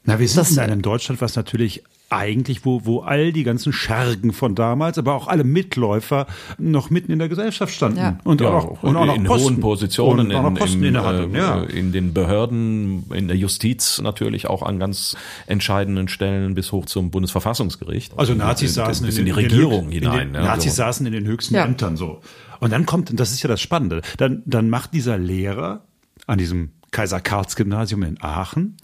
[0.04, 4.32] Na, wir sind in einem Deutschland, was natürlich eigentlich, wo, wo all die ganzen Schergen
[4.32, 7.98] von damals, aber auch alle Mitläufer noch mitten in der Gesellschaft standen.
[7.98, 8.20] Ja.
[8.24, 9.46] Und, ja, auch, und auch noch in Posten.
[9.46, 11.64] hohen Positionen, in, Posten im, in, ja.
[11.64, 16.86] Äh, in den Behörden, in der Justiz natürlich auch an ganz entscheidenden Stellen bis hoch
[16.86, 18.14] zum Bundesverfassungsgericht.
[18.18, 20.34] Also Nazis in, saßen bis in, in die Regierung in hinein.
[20.34, 20.84] Den, Nazis so.
[20.84, 22.22] saßen in den höchsten Ämtern so.
[22.60, 25.82] Und dann kommt, und das ist ja das Spannende, dann, dann macht dieser Lehrer
[26.28, 28.78] an diesem Kaiser-Karls-Gymnasium in Aachen,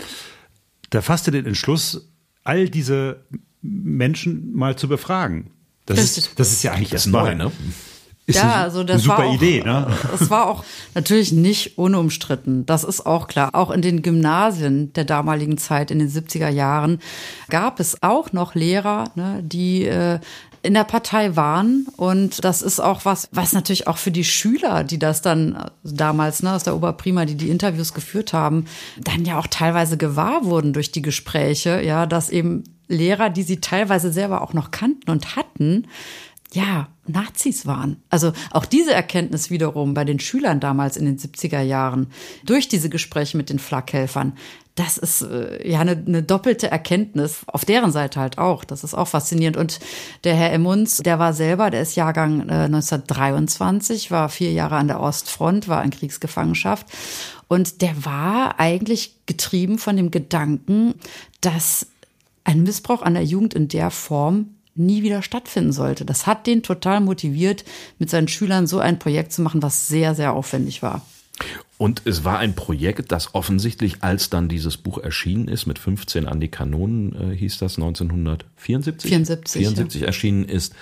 [0.89, 2.09] da fasste den Entschluss,
[2.43, 3.23] all diese
[3.61, 5.51] Menschen mal zu befragen.
[5.85, 7.51] Das, das ist, das ist ja eigentlich das neu, ne?
[8.25, 9.87] Ist ja, also das super war auch, Idee, ne?
[10.11, 12.65] Das war auch natürlich nicht unumstritten.
[12.65, 13.49] Das ist auch klar.
[13.53, 16.99] Auch in den Gymnasien der damaligen Zeit, in den 70er Jahren,
[17.49, 20.19] gab es auch noch Lehrer, ne, die äh,
[20.63, 21.87] in der Partei waren.
[21.97, 25.69] Und das ist auch was, was natürlich auch für die Schüler, die das dann äh,
[25.83, 28.65] damals ne, aus der Oberprima, die die Interviews geführt haben,
[28.99, 33.61] dann ja auch teilweise gewahr wurden durch die Gespräche, ja, dass eben Lehrer, die sie
[33.61, 35.87] teilweise selber auch noch kannten und hatten,
[36.53, 38.01] ja, Nazis waren.
[38.09, 42.07] Also auch diese Erkenntnis wiederum bei den Schülern damals in den 70er Jahren
[42.45, 44.33] durch diese Gespräche mit den Flakhelfern,
[44.75, 48.63] das ist äh, ja eine, eine doppelte Erkenntnis, auf deren Seite halt auch.
[48.63, 49.57] Das ist auch faszinierend.
[49.57, 49.79] Und
[50.23, 54.87] der Herr Emmons, der war selber, der ist Jahrgang äh, 1923, war vier Jahre an
[54.87, 56.87] der Ostfront, war in Kriegsgefangenschaft.
[57.47, 60.95] Und der war eigentlich getrieben von dem Gedanken,
[61.41, 61.87] dass
[62.45, 66.05] ein Missbrauch an der Jugend in der Form nie wieder stattfinden sollte.
[66.05, 67.65] Das hat den total motiviert,
[67.99, 71.05] mit seinen Schülern so ein Projekt zu machen, was sehr, sehr aufwendig war.
[71.77, 76.27] Und es war ein Projekt, das offensichtlich, als dann dieses Buch erschienen ist, mit 15
[76.27, 79.09] an die Kanonen, äh, hieß das 1974?
[79.09, 79.61] 74.
[79.61, 80.07] 74 ja.
[80.07, 80.75] erschienen ist,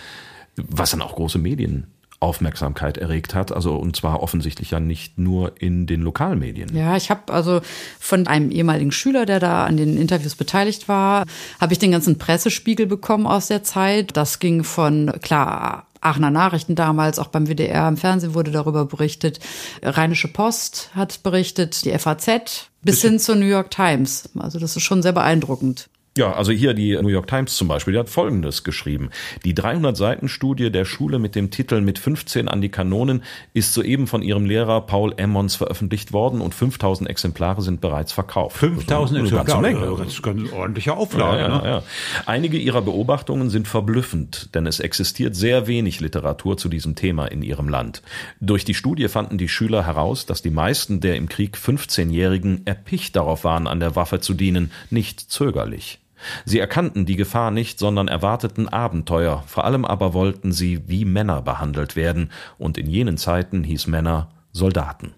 [0.58, 1.88] was dann auch große Medien
[2.20, 3.52] Aufmerksamkeit erregt hat.
[3.52, 6.76] Also und zwar offensichtlich ja nicht nur in den Lokalmedien.
[6.76, 7.62] Ja, ich habe also
[8.00, 11.26] von einem ehemaligen Schüler, der da an den Interviews beteiligt war,
[11.60, 14.18] habe ich den ganzen Pressespiegel bekommen aus der Zeit.
[14.18, 19.40] Das ging von klar Aachener Nachrichten damals, auch beim WDR im Fernsehen wurde darüber berichtet.
[19.84, 24.30] Rheinische Post hat berichtet, die FAZ bis hin zur New York Times.
[24.40, 25.90] Also das ist schon sehr beeindruckend.
[26.20, 29.10] Ja, also hier die New York Times zum Beispiel, die hat Folgendes geschrieben.
[29.46, 34.22] Die 300-Seiten-Studie der Schule mit dem Titel Mit 15 an die Kanonen ist soeben von
[34.22, 38.58] ihrem Lehrer Paul Emmons veröffentlicht worden und 5000 Exemplare sind bereits verkauft.
[38.58, 39.96] 5000 also Exemplare?
[39.98, 41.42] Das ist eine ordentliche Auflage.
[41.42, 41.70] Ja, ja, ne?
[41.70, 41.84] ja.
[42.26, 47.44] Einige ihrer Beobachtungen sind verblüffend, denn es existiert sehr wenig Literatur zu diesem Thema in
[47.44, 48.02] ihrem Land.
[48.42, 53.16] Durch die Studie fanden die Schüler heraus, dass die meisten der im Krieg 15-Jährigen erpicht
[53.16, 56.02] darauf waren, an der Waffe zu dienen, nicht zögerlich.
[56.46, 61.42] Sie erkannten die Gefahr nicht, sondern erwarteten Abenteuer, vor allem aber wollten sie wie Männer
[61.42, 65.14] behandelt werden, und in jenen Zeiten hieß Männer Soldaten.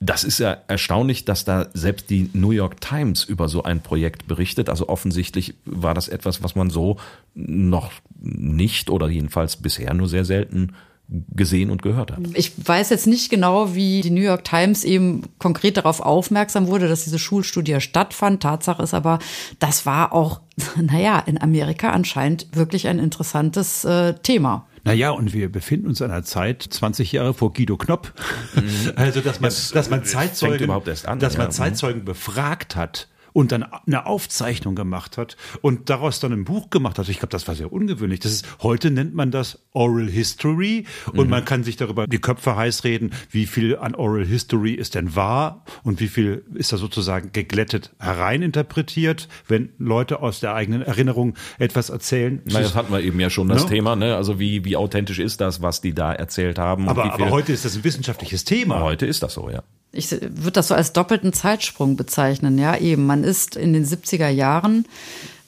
[0.00, 4.26] Das ist ja erstaunlich, dass da selbst die New York Times über so ein Projekt
[4.26, 4.68] berichtet.
[4.68, 6.98] Also offensichtlich war das etwas, was man so
[7.34, 10.74] noch nicht oder jedenfalls bisher nur sehr selten
[11.08, 12.18] gesehen und gehört hat.
[12.34, 16.88] Ich weiß jetzt nicht genau, wie die New York Times eben konkret darauf aufmerksam wurde,
[16.88, 18.42] dass diese Schulstudie stattfand.
[18.42, 19.20] Tatsache ist aber,
[19.60, 20.40] das war auch,
[20.76, 24.66] naja, in Amerika anscheinend wirklich ein interessantes äh, Thema.
[24.82, 28.12] Naja, und wir befinden uns in einer Zeit, 20 Jahre vor Guido Knopp,
[28.54, 28.92] mhm.
[28.96, 31.50] also dass man, das, dass man Zeitzeugen, an, dass man ja.
[31.50, 36.98] Zeitzeugen befragt hat und dann eine Aufzeichnung gemacht hat und daraus dann ein Buch gemacht
[36.98, 37.06] hat.
[37.10, 38.20] Ich glaube, das war sehr ungewöhnlich.
[38.20, 41.30] Das ist, heute nennt man das Oral History und mhm.
[41.30, 45.16] man kann sich darüber die Köpfe heiß reden, wie viel an Oral History ist denn
[45.16, 51.34] wahr und wie viel ist da sozusagen geglättet hereininterpretiert, wenn Leute aus der eigenen Erinnerung
[51.58, 52.40] etwas erzählen.
[52.46, 53.68] Na, das hatten wir eben ja schon das no?
[53.68, 54.16] Thema, ne?
[54.16, 56.88] Also wie, wie authentisch ist das, was die da erzählt haben?
[56.88, 58.80] Aber, aber heute ist das ein wissenschaftliches Thema.
[58.80, 59.62] Heute ist das so, ja
[59.96, 62.58] ich würde das so als doppelten Zeitsprung bezeichnen.
[62.58, 64.86] Ja, eben, man ist in den 70er Jahren,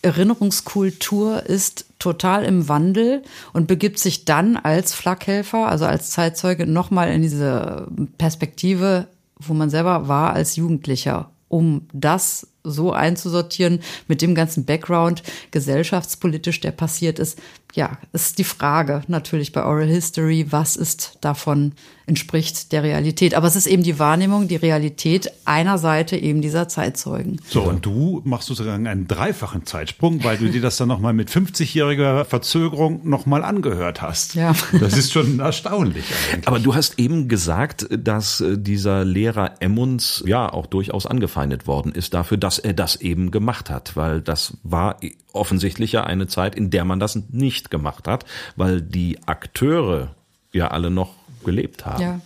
[0.02, 7.10] Erinnerungskultur ist total im Wandel und begibt sich dann als Flakhelfer, also als Zeitzeuge, nochmal
[7.12, 9.08] in diese Perspektive,
[9.38, 16.60] wo man selber war als Jugendlicher, um das so einzusortieren mit dem ganzen Background gesellschaftspolitisch,
[16.60, 17.40] der passiert ist.
[17.74, 21.72] Ja, ist die Frage natürlich bei Oral History, was ist davon
[22.08, 23.34] entspricht der Realität.
[23.34, 27.40] Aber es ist eben die Wahrnehmung, die Realität einer Seite eben dieser Zeitzeugen.
[27.46, 31.30] So, und du machst sozusagen einen dreifachen Zeitsprung, weil du dir das dann nochmal mit
[31.30, 34.34] 50-jähriger Verzögerung nochmal angehört hast.
[34.34, 34.54] Ja.
[34.80, 36.48] Das ist schon erstaunlich eigentlich.
[36.48, 41.92] Aber du hast eben gesagt, dass äh, dieser Lehrer Emmons ja auch durchaus angefeindet worden
[41.92, 44.96] ist dafür, dass er das eben gemacht hat, weil das war
[45.38, 48.24] offensichtlich ja eine Zeit, in der man das nicht gemacht hat,
[48.56, 50.14] weil die Akteure
[50.52, 52.02] ja alle noch gelebt haben.
[52.02, 52.20] Ja.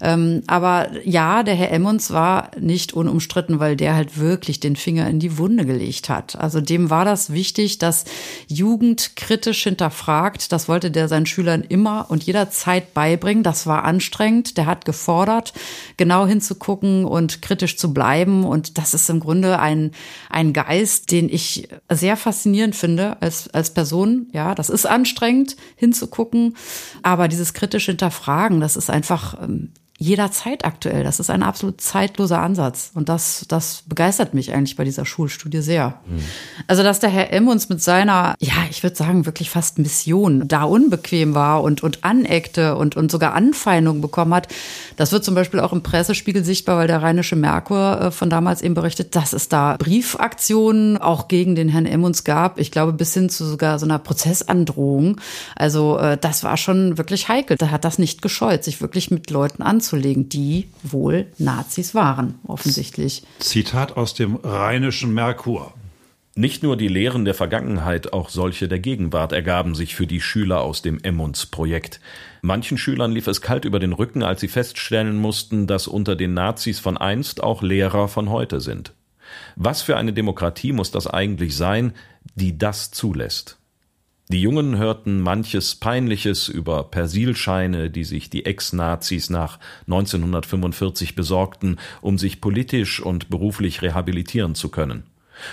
[0.00, 5.08] Ähm, aber ja, der Herr Emmons war nicht unumstritten, weil der halt wirklich den Finger
[5.08, 6.36] in die Wunde gelegt hat.
[6.36, 8.04] Also dem war das wichtig, dass
[8.48, 10.52] Jugend kritisch hinterfragt.
[10.52, 13.42] Das wollte der seinen Schülern immer und jederzeit beibringen.
[13.42, 14.56] Das war anstrengend.
[14.58, 15.52] Der hat gefordert,
[15.96, 18.44] genau hinzugucken und kritisch zu bleiben.
[18.44, 19.92] Und das ist im Grunde ein,
[20.30, 24.26] ein Geist, den ich sehr faszinierend finde als, als Person.
[24.32, 26.56] Ja, das ist anstrengend hinzugucken.
[27.02, 31.04] Aber dieses kritisch hinterfragen, das ist einfach ähm, jederzeit aktuell.
[31.04, 32.90] Das ist ein absolut zeitloser Ansatz.
[32.94, 36.00] Und das, das begeistert mich eigentlich bei dieser Schulstudie sehr.
[36.06, 36.22] Mhm.
[36.66, 37.48] Also, dass der Herr M.
[37.48, 42.04] uns mit seiner, ja, ich würde sagen, wirklich fast Mission da unbequem war und, und
[42.04, 44.48] aneckte und, und sogar Anfeindungen bekommen hat,
[44.96, 48.60] das wird zum Beispiel auch im Pressespiegel sichtbar, weil der Rheinische Merkur äh, von damals
[48.60, 52.04] eben berichtet, dass es da Briefaktionen auch gegen den Herrn M.
[52.04, 52.58] uns gab.
[52.58, 55.20] Ich glaube, bis hin zu sogar so einer Prozessandrohung.
[55.54, 57.56] Also, äh, das war schon wirklich heikel.
[57.56, 62.34] Da hat das nicht gescheut, sich wirklich mit Leuten anzunehmen anzulegen, die wohl Nazis waren,
[62.46, 63.22] offensichtlich.
[63.38, 65.74] Zitat aus dem Rheinischen Merkur.
[66.34, 70.60] Nicht nur die Lehren der Vergangenheit, auch solche der Gegenwart ergaben sich für die Schüler
[70.60, 72.00] aus dem Emmons-Projekt.
[72.42, 76.34] Manchen Schülern lief es kalt über den Rücken, als sie feststellen mussten, dass unter den
[76.34, 78.92] Nazis von einst auch Lehrer von heute sind.
[79.54, 81.92] Was für eine Demokratie muss das eigentlich sein,
[82.34, 83.58] die das zulässt?
[84.28, 92.18] Die Jungen hörten manches Peinliches über Persilscheine, die sich die Ex-Nazis nach 1945 besorgten, um
[92.18, 95.04] sich politisch und beruflich rehabilitieren zu können.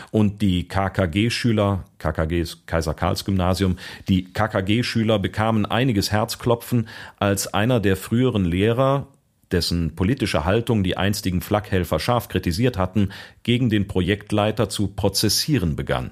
[0.10, 6.88] Und die KKG-Schüler, KKG ist Kaiser Karls Gymnasium, die KKG-Schüler bekamen einiges Herzklopfen,
[7.20, 9.08] als einer der früheren Lehrer,
[9.52, 13.10] dessen politische Haltung die einstigen Flakhelfer scharf kritisiert hatten,
[13.44, 16.10] gegen den Projektleiter zu prozessieren begann.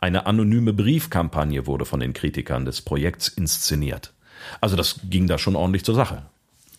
[0.00, 4.12] Eine anonyme Briefkampagne wurde von den Kritikern des Projekts inszeniert.
[4.60, 6.26] Also das ging da schon ordentlich zur Sache.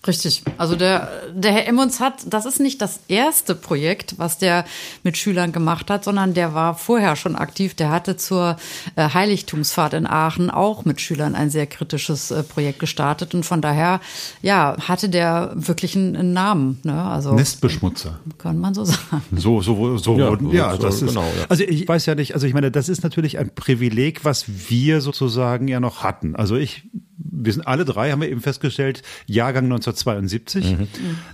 [0.08, 0.44] Richtig.
[0.58, 4.64] Also der, der Herr Emmons hat, das ist nicht das erste Projekt, was der
[5.04, 7.76] mit Schülern gemacht hat, sondern der war vorher schon aktiv.
[7.76, 8.56] Der hatte zur
[8.96, 13.36] äh, Heiligtumsfahrt in Aachen auch mit Schülern ein sehr kritisches äh, Projekt gestartet.
[13.36, 14.00] Und von daher,
[14.42, 16.80] ja, hatte der wirklich einen, Namen.
[16.84, 17.04] Ne?
[17.04, 18.20] Also, Nestbeschmutzer.
[18.38, 19.24] Kann man so sagen.
[19.36, 21.46] So, so, so, ja, wurden, ja, so, das ist, genau, ja.
[21.50, 25.02] also ich weiß ja nicht, also ich meine, das ist natürlich ein Privileg, was wir
[25.02, 26.38] sozusagen ja noch hatten.
[26.38, 26.88] Also ich
[27.20, 30.78] wir sind alle drei, haben wir eben festgestellt, Jahrgang 1972.
[30.78, 30.88] Mhm.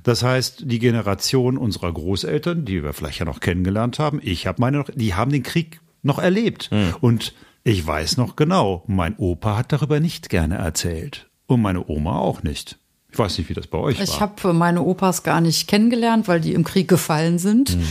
[0.03, 4.61] Das heißt, die Generation unserer Großeltern, die wir vielleicht ja noch kennengelernt haben, ich habe
[4.61, 6.71] meine noch, die haben den Krieg noch erlebt.
[6.71, 6.95] Mhm.
[7.01, 11.27] Und ich weiß noch genau, mein Opa hat darüber nicht gerne erzählt.
[11.47, 12.77] Und meine Oma auch nicht.
[13.11, 14.15] Ich weiß nicht, wie das bei euch ich war.
[14.15, 17.77] Ich habe meine Opas gar nicht kennengelernt, weil die im Krieg gefallen sind.
[17.77, 17.83] Mhm.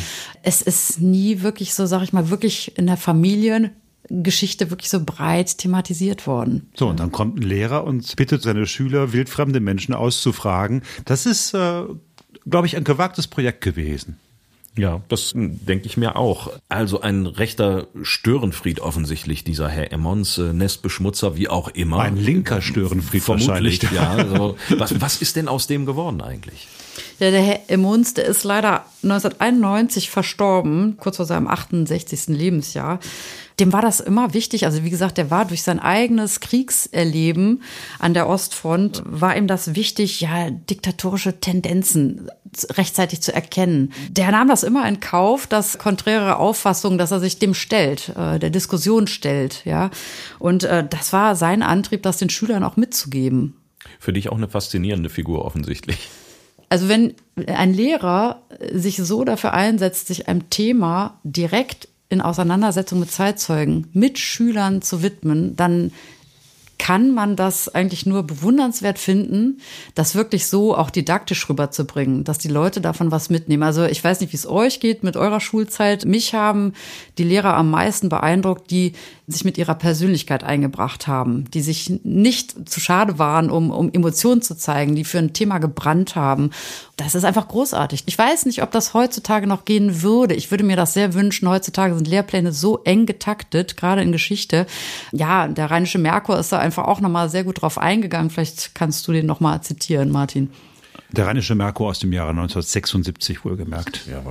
[0.42, 3.70] Es ist nie wirklich so, sag ich mal, wirklich in der Familie
[4.08, 6.70] Geschichte wirklich so breit thematisiert worden.
[6.74, 10.82] So, und dann kommt ein Lehrer und bittet seine Schüler, wildfremde Menschen auszufragen.
[11.04, 11.82] Das ist, äh,
[12.48, 14.18] glaube ich, ein gewagtes Projekt gewesen.
[14.76, 16.52] Ja, das denke ich mir auch.
[16.68, 22.00] Also ein rechter Störenfried offensichtlich, dieser Herr Emmons, äh, Nestbeschmutzer, wie auch immer.
[22.00, 23.82] Ein linker Störenfried Vermutlich, wahrscheinlich.
[23.92, 24.10] ja.
[24.10, 26.66] Also, was, was ist denn aus dem geworden eigentlich?
[27.20, 32.28] Ja, der Herr Emmons, der ist leider 1991 verstorben, kurz vor seinem 68.
[32.28, 32.98] Lebensjahr
[33.60, 34.66] dem war das immer wichtig.
[34.66, 37.62] Also wie gesagt, der war durch sein eigenes Kriegserleben
[37.98, 42.28] an der Ostfront, war ihm das wichtig, ja, diktatorische Tendenzen
[42.70, 43.92] rechtzeitig zu erkennen.
[44.10, 48.38] Der nahm das immer in Kauf, dass konträre Auffassungen, dass er sich dem stellt, äh,
[48.38, 49.90] der Diskussion stellt, ja.
[50.38, 53.56] Und äh, das war sein Antrieb, das den Schülern auch mitzugeben.
[54.00, 56.08] Für dich auch eine faszinierende Figur offensichtlich.
[56.68, 57.14] Also wenn
[57.46, 64.18] ein Lehrer sich so dafür einsetzt, sich einem Thema direkt in Auseinandersetzung mit Zeitzeugen, mit
[64.18, 65.92] Schülern zu widmen, dann
[66.78, 69.60] kann man das eigentlich nur bewundernswert finden,
[69.94, 73.62] das wirklich so auch didaktisch rüberzubringen, dass die Leute davon was mitnehmen.
[73.62, 76.04] Also ich weiß nicht, wie es euch geht mit eurer Schulzeit.
[76.04, 76.72] Mich haben
[77.18, 78.92] die Lehrer am meisten beeindruckt, die
[79.26, 84.42] sich mit ihrer Persönlichkeit eingebracht haben, die sich nicht zu schade waren, um, um Emotionen
[84.42, 86.50] zu zeigen, die für ein Thema gebrannt haben.
[86.96, 88.02] Das ist einfach großartig.
[88.06, 90.34] Ich weiß nicht, ob das heutzutage noch gehen würde.
[90.34, 91.48] Ich würde mir das sehr wünschen.
[91.48, 94.66] Heutzutage sind Lehrpläne so eng getaktet, gerade in Geschichte.
[95.10, 98.30] Ja, der Rheinische Merkur ist da einfach auch nochmal sehr gut drauf eingegangen.
[98.30, 100.50] Vielleicht kannst du den nochmal zitieren, Martin.
[101.10, 104.06] Der Rheinische Merkur aus dem Jahre 1976 wohlgemerkt.
[104.10, 104.22] Ja,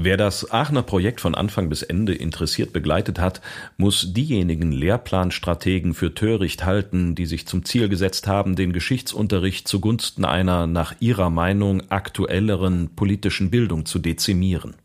[0.00, 3.40] Wer das Aachener Projekt von Anfang bis Ende interessiert begleitet hat,
[3.78, 10.24] muss diejenigen Lehrplanstrategen für töricht halten, die sich zum Ziel gesetzt haben, den Geschichtsunterricht zugunsten
[10.24, 14.76] einer nach ihrer Meinung aktuelleren politischen Bildung zu dezimieren.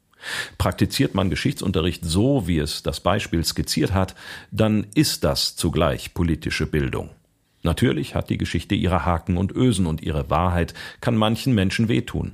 [0.57, 4.15] Praktiziert man Geschichtsunterricht so, wie es das Beispiel skizziert hat,
[4.51, 7.09] dann ist das zugleich politische Bildung.
[7.63, 12.33] Natürlich hat die Geschichte ihre Haken und Ösen und ihre Wahrheit kann manchen Menschen wehtun.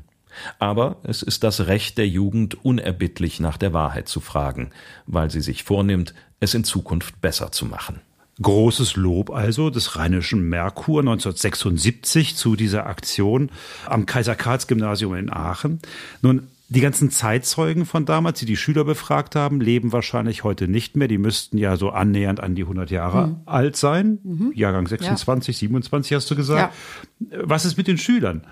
[0.57, 4.71] Aber es ist das Recht der Jugend, unerbittlich nach der Wahrheit zu fragen,
[5.05, 8.01] weil sie sich vornimmt, es in Zukunft besser zu machen.
[8.41, 13.51] Großes Lob also des Rheinischen Merkur 1976 zu dieser Aktion
[13.85, 15.79] am Kaiser-Karls-Gymnasium in Aachen.
[16.21, 20.95] Nun, die ganzen Zeitzeugen von damals, die die Schüler befragt haben, leben wahrscheinlich heute nicht
[20.95, 21.07] mehr.
[21.07, 23.37] Die müssten ja so annähernd an die 100 Jahre mhm.
[23.45, 24.19] alt sein.
[24.23, 24.51] Mhm.
[24.53, 25.67] Jahrgang 26, ja.
[25.67, 26.73] 27 hast du gesagt.
[27.19, 27.37] Ja.
[27.43, 28.45] Was ist mit den Schülern?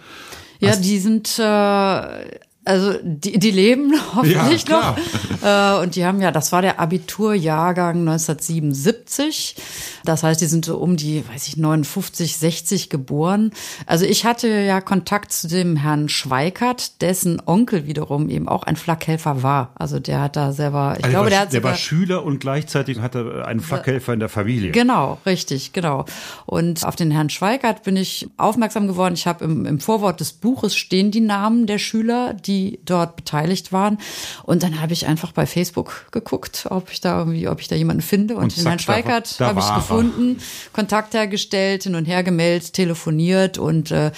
[0.59, 4.97] Ja, Hast die sind äh, also die, die leben hoffentlich ja, noch.
[5.41, 9.55] Äh, und die haben ja, das war der Abiturjahrgang 1977.
[10.03, 13.51] Das heißt, die sind so um die, weiß ich, 59, 60 geboren.
[13.85, 18.75] Also ich hatte ja Kontakt zu dem Herrn Schweikert, dessen Onkel wiederum eben auch ein
[18.75, 19.71] Flakhelfer war.
[19.75, 22.39] Also der hat da selber, ich also glaube, war, der hat Der war Schüler und
[22.39, 24.71] gleichzeitig hatte einen Flakhelfer in der Familie.
[24.71, 26.05] Genau, richtig, genau.
[26.45, 29.13] Und auf den Herrn Schweikert bin ich aufmerksam geworden.
[29.13, 33.15] Ich habe im, im Vorwort des Buches stehen die Namen der Schüler, die die dort
[33.15, 33.97] beteiligt waren.
[34.43, 37.75] Und dann habe ich einfach bei Facebook geguckt, ob ich da irgendwie, ob ich da
[37.75, 38.35] jemanden finde.
[38.35, 40.39] Und, und den Herrn Schweikert habe ich gefunden,
[40.73, 44.11] Kontakt hergestellt, hin und her gemeldet, telefoniert und äh,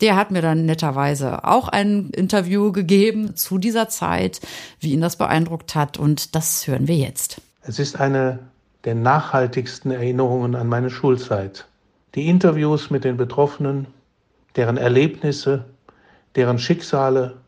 [0.00, 4.40] der hat mir dann netterweise auch ein Interview gegeben zu dieser Zeit,
[4.80, 5.96] wie ihn das beeindruckt hat.
[5.96, 7.40] Und das hören wir jetzt.
[7.62, 8.40] Es ist eine
[8.84, 11.66] der nachhaltigsten Erinnerungen an meine Schulzeit.
[12.14, 13.86] Die Interviews mit den Betroffenen,
[14.54, 15.64] deren Erlebnisse,
[16.36, 17.38] deren Schicksale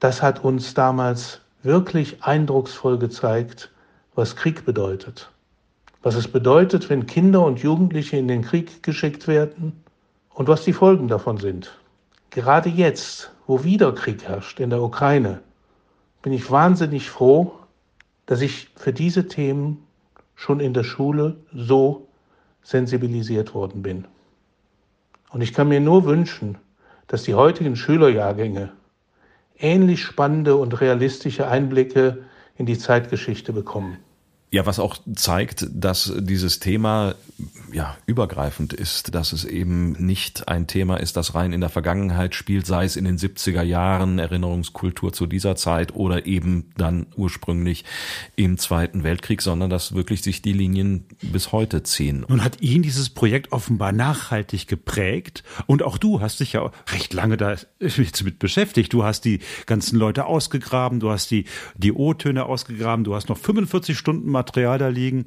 [0.00, 3.70] das hat uns damals wirklich eindrucksvoll gezeigt,
[4.14, 5.30] was Krieg bedeutet.
[6.02, 9.72] Was es bedeutet, wenn Kinder und Jugendliche in den Krieg geschickt werden
[10.30, 11.76] und was die Folgen davon sind.
[12.30, 15.40] Gerade jetzt, wo wieder Krieg herrscht in der Ukraine,
[16.22, 17.52] bin ich wahnsinnig froh,
[18.26, 19.84] dass ich für diese Themen
[20.36, 22.06] schon in der Schule so
[22.62, 24.06] sensibilisiert worden bin.
[25.30, 26.58] Und ich kann mir nur wünschen,
[27.08, 28.72] dass die heutigen Schülerjahrgänge
[29.60, 32.24] ähnlich spannende und realistische Einblicke
[32.56, 33.98] in die Zeitgeschichte bekommen.
[34.50, 37.14] Ja, was auch zeigt, dass dieses Thema
[37.72, 42.34] ja übergreifend ist, dass es eben nicht ein Thema ist, das rein in der Vergangenheit
[42.34, 47.84] spielt, sei es in den 70er Jahren Erinnerungskultur zu dieser Zeit oder eben dann ursprünglich
[48.36, 52.24] im Zweiten Weltkrieg, sondern dass wirklich sich die Linien bis heute ziehen.
[52.28, 57.12] Nun hat ihn dieses Projekt offenbar nachhaltig geprägt und auch du hast dich ja recht
[57.12, 58.92] lange da mit beschäftigt.
[58.92, 61.44] Du hast die ganzen Leute ausgegraben, du hast die
[61.76, 65.26] die O-Töne ausgegraben, du hast noch 45 Stunden Material da liegen.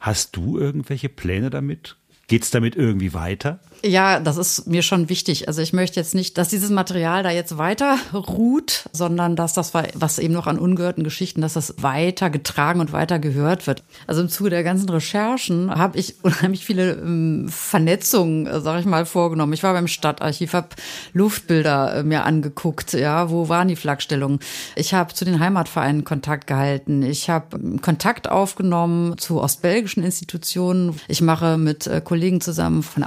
[0.00, 1.96] Hast du irgendwelche Pläne damit?
[2.26, 3.60] Geht es damit irgendwie weiter?
[3.82, 5.48] Ja, das ist mir schon wichtig.
[5.48, 9.72] Also ich möchte jetzt nicht, dass dieses Material da jetzt weiter ruht, sondern dass das,
[9.72, 13.82] was eben noch an ungehörten Geschichten, dass das weiter getragen und weiter gehört wird.
[14.06, 19.06] Also im Zuge der ganzen Recherchen habe ich unheimlich viele ähm, Vernetzungen, sag ich mal,
[19.06, 19.54] vorgenommen.
[19.54, 20.68] Ich war beim Stadtarchiv, habe
[21.14, 24.40] Luftbilder äh, mir angeguckt, ja, wo waren die Flakstellungen?
[24.76, 27.02] Ich habe zu den Heimatvereinen Kontakt gehalten.
[27.02, 31.00] Ich habe ähm, Kontakt aufgenommen zu ostbelgischen Institutionen.
[31.08, 33.04] Ich mache mit äh, Kollegen zusammen von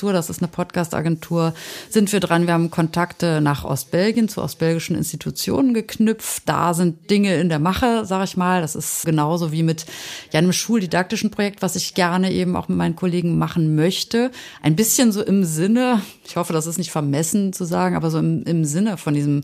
[0.00, 1.54] Audiotextur, das ist eine Podcast-Agentur,
[1.88, 2.46] sind wir dran.
[2.46, 6.42] Wir haben Kontakte nach Ostbelgien zu ostbelgischen Institutionen geknüpft.
[6.46, 8.62] Da sind Dinge in der Mache, sage ich mal.
[8.62, 9.86] Das ist genauso wie mit
[10.32, 14.30] ja, einem schuldidaktischen Projekt, was ich gerne eben auch mit meinen Kollegen machen möchte.
[14.62, 18.18] Ein bisschen so im Sinne, ich hoffe, das ist nicht vermessen zu sagen, aber so
[18.18, 19.42] im, im Sinne von diesem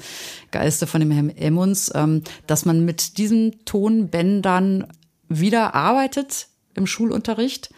[0.51, 4.87] Geiste von dem Herrn Emmons, ähm, dass man mit diesen Tonbändern
[5.29, 7.71] wieder arbeitet im Schulunterricht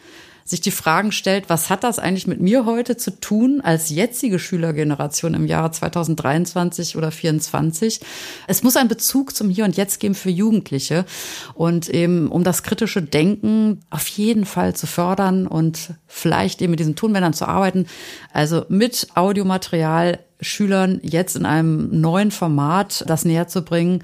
[0.49, 4.39] sich die Fragen stellt, was hat das eigentlich mit mir heute zu tun als jetzige
[4.39, 8.01] Schülergeneration im Jahre 2023 oder 2024?
[8.47, 11.05] Es muss einen Bezug zum Hier und Jetzt geben für Jugendliche
[11.53, 16.81] und eben um das kritische Denken auf jeden Fall zu fördern und vielleicht eben mit
[16.81, 17.87] diesen Tonbändern zu arbeiten.
[18.33, 24.03] Also mit Audiomaterial Schülern jetzt in einem neuen Format das näher zu bringen,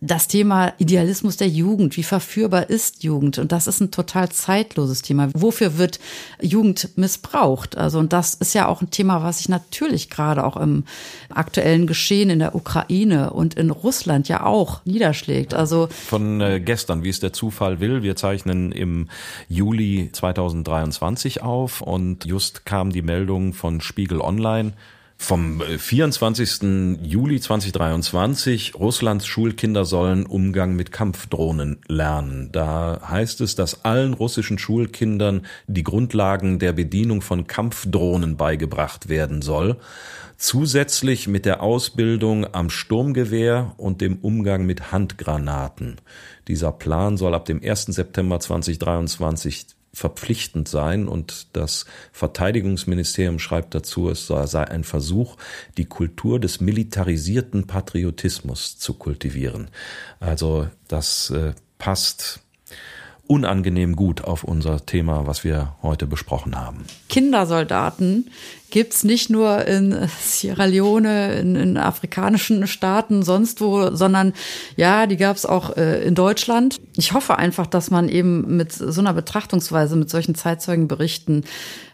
[0.00, 3.38] das Thema Idealismus der Jugend, wie verführbar ist Jugend?
[3.38, 5.28] Und das ist ein total zeitloses Thema.
[5.34, 6.00] Wofür wird
[6.40, 7.76] Jugend missbraucht?
[7.76, 10.84] Also, und das ist ja auch ein Thema, was sich natürlich gerade auch im
[11.28, 15.52] aktuellen Geschehen in der Ukraine und in Russland ja auch niederschlägt.
[15.52, 19.08] Also von äh, gestern, wie es der Zufall will, wir zeichnen im
[19.48, 24.72] Juli 2023 auf und just kam die Meldung von Spiegel Online,
[25.20, 26.62] vom 24.
[26.62, 32.48] Äh, Juli 2023, Russlands Schulkinder sollen Umgang mit Kampfdrohnen lernen.
[32.52, 39.42] Da heißt es, dass allen russischen Schulkindern die Grundlagen der Bedienung von Kampfdrohnen beigebracht werden
[39.42, 39.76] soll.
[40.38, 45.96] Zusätzlich mit der Ausbildung am Sturmgewehr und dem Umgang mit Handgranaten.
[46.48, 47.86] Dieser Plan soll ab dem 1.
[47.86, 55.36] September 2023 verpflichtend sein und das Verteidigungsministerium schreibt dazu, es sei ein Versuch,
[55.76, 59.68] die Kultur des militarisierten Patriotismus zu kultivieren.
[60.20, 62.40] Also das äh, passt
[63.30, 66.84] unangenehm gut auf unser Thema, was wir heute besprochen haben.
[67.08, 68.28] Kindersoldaten
[68.70, 74.32] gibt's nicht nur in Sierra Leone, in, in afrikanischen Staaten, sonst wo, sondern
[74.74, 76.80] ja, die gab's auch äh, in Deutschland.
[76.96, 81.44] Ich hoffe einfach, dass man eben mit so einer Betrachtungsweise, mit solchen Zeitzeugenberichten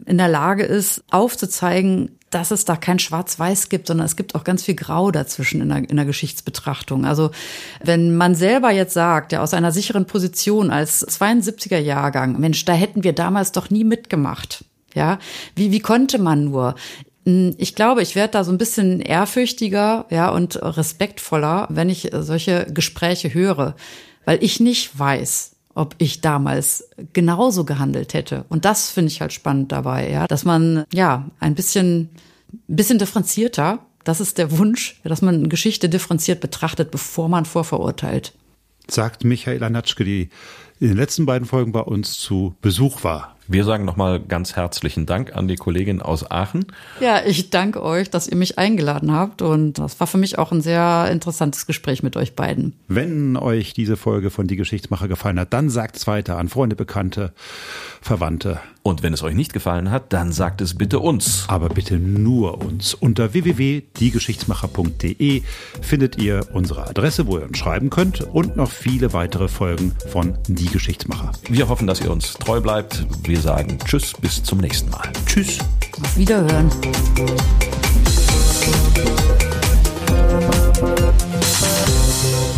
[0.07, 4.45] in der Lage ist, aufzuzeigen, dass es da kein Schwarz-Weiß gibt, sondern es gibt auch
[4.45, 7.05] ganz viel Grau dazwischen in der, in der Geschichtsbetrachtung.
[7.05, 7.31] Also
[7.83, 12.73] wenn man selber jetzt sagt, ja aus einer sicheren Position als 72er Jahrgang, Mensch, da
[12.73, 14.65] hätten wir damals doch nie mitgemacht.
[14.95, 15.19] Ja,
[15.55, 16.75] wie, wie konnte man nur?
[17.27, 22.11] Hm, ich glaube, ich werde da so ein bisschen ehrfürchtiger, ja, und respektvoller, wenn ich
[22.13, 23.77] solche Gespräche höre,
[24.25, 28.47] weil ich nicht weiß, ob ich damals genauso gehandelt hätte.
[28.49, 32.09] Und das finde ich halt spannend dabei, ja, dass man ja ein bisschen,
[32.67, 38.33] bisschen differenzierter, das ist der Wunsch, dass man Geschichte differenziert betrachtet, bevor man vorverurteilt.
[38.89, 40.31] Sagt Michael Anatschke, die
[40.81, 43.36] in den letzten beiden Folgen bei uns zu Besuch war.
[43.49, 46.67] Wir sagen nochmal ganz herzlichen Dank an die Kollegin aus Aachen.
[47.01, 50.51] Ja, ich danke euch, dass ihr mich eingeladen habt und das war für mich auch
[50.51, 52.73] ein sehr interessantes Gespräch mit euch beiden.
[52.89, 56.75] Wenn euch diese Folge von Die Geschichtsmacher gefallen hat, dann sagt es weiter an Freunde,
[56.75, 57.33] Bekannte,
[58.01, 58.59] Verwandte.
[58.83, 61.45] Und wenn es euch nicht gefallen hat, dann sagt es bitte uns.
[61.49, 62.95] Aber bitte nur uns.
[62.95, 65.43] Unter www.diegeschichtsmacher.de
[65.81, 70.39] findet ihr unsere Adresse, wo ihr uns schreiben könnt und noch viele weitere Folgen von
[70.47, 71.33] Die Geschichtsmacher.
[71.49, 73.05] Wir hoffen, dass ihr uns treu bleibt.
[73.25, 75.09] Wir sagen Tschüss, bis zum nächsten Mal.
[75.27, 75.59] Tschüss.
[76.03, 76.71] Auf Wiederhören.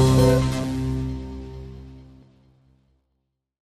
[0.09, 0.68] Musik